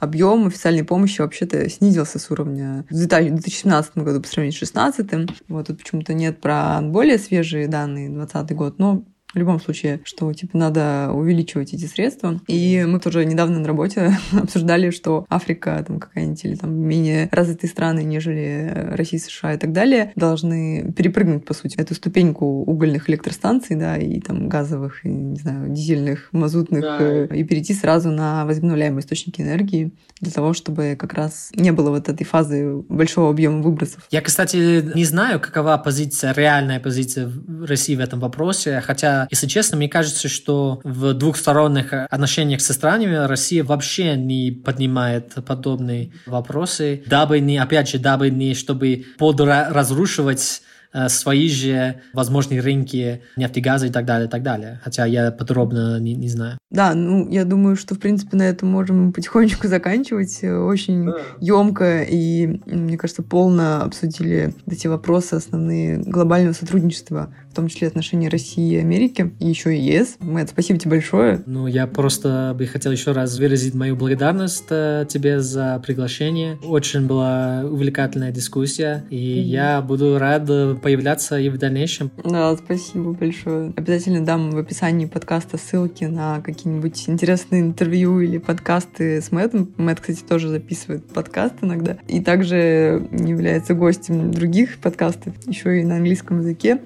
объем 0.00 0.48
официальной 0.48 0.84
помощи 0.84 1.20
вообще-то 1.20 1.68
снизился 1.70 2.18
с 2.18 2.30
уровня 2.30 2.84
в 2.90 2.94
2017 2.94 3.98
году 3.98 4.20
по 4.20 4.28
сравнению 4.28 4.52
с 4.52 4.70
2016. 4.70 5.30
Вот 5.48 5.66
тут 5.66 5.78
почему-то 5.78 6.12
нет 6.12 6.40
про 6.40 6.80
более 6.82 7.18
свежие 7.18 7.68
данные, 7.68 8.08
2020 8.08 8.56
год, 8.56 8.78
но 8.78 9.04
в 9.38 9.40
любом 9.40 9.60
случае, 9.60 10.00
что 10.04 10.32
типа 10.32 10.58
надо 10.58 11.10
увеличивать 11.12 11.72
эти 11.72 11.86
средства. 11.86 12.40
И 12.48 12.84
мы 12.86 12.98
тоже 12.98 13.24
недавно 13.24 13.60
на 13.60 13.66
работе 13.66 14.16
обсуждали, 14.32 14.90
что 14.90 15.26
Африка 15.28 15.82
там 15.86 16.00
какая-нибудь 16.00 16.44
или 16.44 16.54
там 16.56 16.74
менее 16.74 17.28
развитые 17.30 17.70
страны, 17.70 18.02
нежели 18.02 18.88
Россия, 18.92 19.20
США 19.20 19.54
и 19.54 19.58
так 19.58 19.72
далее, 19.72 20.12
должны 20.16 20.92
перепрыгнуть, 20.92 21.44
по 21.44 21.54
сути, 21.54 21.76
эту 21.76 21.94
ступеньку 21.94 22.46
угольных 22.46 23.08
электростанций, 23.08 23.76
да, 23.76 23.96
и 23.96 24.20
там 24.20 24.48
газовых, 24.48 25.04
и, 25.04 25.08
не 25.08 25.38
знаю, 25.38 25.68
дизельных, 25.70 26.28
мазутных, 26.32 26.82
да. 26.82 26.98
Э, 27.00 27.28
и 27.34 27.44
перейти 27.44 27.74
сразу 27.74 28.10
на 28.10 28.44
возобновляемые 28.44 29.00
источники 29.00 29.40
энергии 29.40 29.92
для 30.20 30.32
того, 30.32 30.52
чтобы 30.52 30.96
как 30.98 31.12
раз 31.14 31.50
не 31.54 31.70
было 31.70 31.90
вот 31.90 32.08
этой 32.08 32.24
фазы 32.24 32.82
большого 32.88 33.30
объема 33.30 33.62
выбросов. 33.62 34.06
Я, 34.10 34.20
кстати, 34.20 34.82
не 34.94 35.04
знаю, 35.04 35.40
какова 35.40 35.76
позиция, 35.78 36.32
реальная 36.34 36.80
позиция 36.80 37.30
России 37.66 37.94
в 37.94 38.00
этом 38.00 38.20
вопросе, 38.20 38.82
хотя, 38.84 39.27
если 39.30 39.46
честно, 39.46 39.76
мне 39.76 39.88
кажется, 39.88 40.28
что 40.28 40.80
в 40.84 41.14
двухсторонних 41.14 41.92
отношениях 41.92 42.60
со 42.60 42.72
странами 42.72 43.26
Россия 43.26 43.64
вообще 43.64 44.16
не 44.16 44.50
поднимает 44.50 45.34
подобные 45.46 46.12
вопросы, 46.26 47.02
дабы 47.06 47.40
не, 47.40 47.58
опять 47.58 47.88
же, 47.88 47.98
дабы 47.98 48.30
не, 48.30 48.54
чтобы 48.54 49.04
подразрушивать 49.18 50.62
Э, 50.90 51.08
свои 51.10 51.48
же 51.48 52.00
возможные 52.14 52.60
рынки 52.60 53.22
нефтегаза 53.36 53.86
и 53.86 53.90
так 53.90 54.06
далее, 54.06 54.26
и 54.26 54.30
так 54.30 54.42
далее. 54.42 54.80
Хотя 54.82 55.04
я 55.04 55.30
подробно 55.30 56.00
не, 56.00 56.14
не 56.14 56.28
знаю. 56.28 56.56
Да, 56.70 56.94
ну, 56.94 57.28
я 57.28 57.44
думаю, 57.44 57.76
что, 57.76 57.94
в 57.94 57.98
принципе, 57.98 58.36
на 58.36 58.42
этом 58.44 58.70
можем 58.70 59.12
потихонечку 59.12 59.68
заканчивать. 59.68 60.42
Очень 60.42 61.06
да. 61.06 61.18
емко 61.40 62.02
и, 62.02 62.60
мне 62.64 62.96
кажется, 62.96 63.22
полно 63.22 63.82
обсудили 63.82 64.54
эти 64.66 64.86
вопросы 64.86 65.34
основные 65.34 65.98
глобального 65.98 66.54
сотрудничества 66.54 67.34
том 67.58 67.66
числе 67.66 67.88
отношения 67.88 68.28
России 68.28 68.74
и 68.74 68.76
Америки, 68.76 69.32
и 69.40 69.48
еще 69.48 69.76
и 69.76 69.80
ЕС. 69.80 70.18
Мэтт, 70.20 70.50
спасибо 70.50 70.78
тебе 70.78 70.92
большое. 70.92 71.42
Ну, 71.44 71.66
я 71.66 71.88
просто 71.88 72.54
бы 72.56 72.66
хотел 72.66 72.92
еще 72.92 73.10
раз 73.10 73.36
выразить 73.36 73.74
мою 73.74 73.96
благодарность 73.96 74.66
э, 74.70 75.06
тебе 75.08 75.40
за 75.40 75.82
приглашение. 75.84 76.56
Очень 76.62 77.08
была 77.08 77.64
увлекательная 77.64 78.30
дискуссия, 78.30 79.04
и 79.10 79.16
mm-hmm. 79.16 79.42
я 79.42 79.80
буду 79.82 80.18
рад 80.20 80.46
появляться 80.80 81.36
и 81.36 81.48
в 81.48 81.58
дальнейшем. 81.58 82.12
Да, 82.22 82.56
спасибо 82.56 83.12
большое. 83.12 83.72
Обязательно 83.74 84.24
дам 84.24 84.52
в 84.52 84.58
описании 84.58 85.06
подкаста 85.06 85.58
ссылки 85.58 86.04
на 86.04 86.40
какие-нибудь 86.40 87.08
интересные 87.08 87.62
интервью 87.62 88.20
или 88.20 88.38
подкасты 88.38 89.20
с 89.20 89.32
Мэттом. 89.32 89.74
Мэтт, 89.78 89.98
кстати, 89.98 90.20
тоже 90.22 90.48
записывает 90.48 91.04
подкаст 91.08 91.54
иногда. 91.62 91.98
И 92.06 92.20
также 92.20 93.08
является 93.10 93.74
гостем 93.74 94.30
других 94.30 94.78
подкастов, 94.78 95.34
еще 95.48 95.80
и 95.80 95.84
на 95.84 95.96
английском 95.96 96.38
языке 96.38 96.78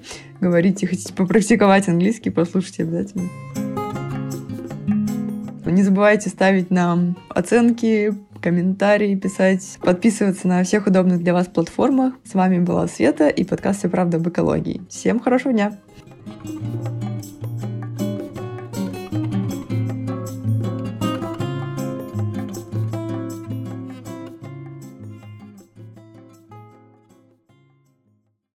говорите, 0.43 0.85
хотите 0.85 1.13
попрактиковать 1.13 1.87
английский, 1.87 2.29
послушайте 2.29 2.83
обязательно. 2.83 3.29
Не 5.65 5.81
забывайте 5.81 6.29
ставить 6.29 6.69
нам 6.69 7.17
оценки, 7.29 8.13
комментарии 8.41 9.15
писать, 9.15 9.79
подписываться 9.81 10.47
на 10.47 10.63
всех 10.63 10.85
удобных 10.85 11.23
для 11.23 11.33
вас 11.33 11.47
платформах. 11.47 12.13
С 12.25 12.35
вами 12.35 12.59
была 12.59 12.87
Света 12.87 13.29
и 13.29 13.43
подкаст 13.43 13.79
«Все 13.79 13.89
правда 13.89 14.17
об 14.17 14.27
экологии». 14.27 14.81
Всем 14.89 15.19
хорошего 15.19 15.53
дня! 15.53 15.79
thank 16.45 17.03
you 17.03 17.12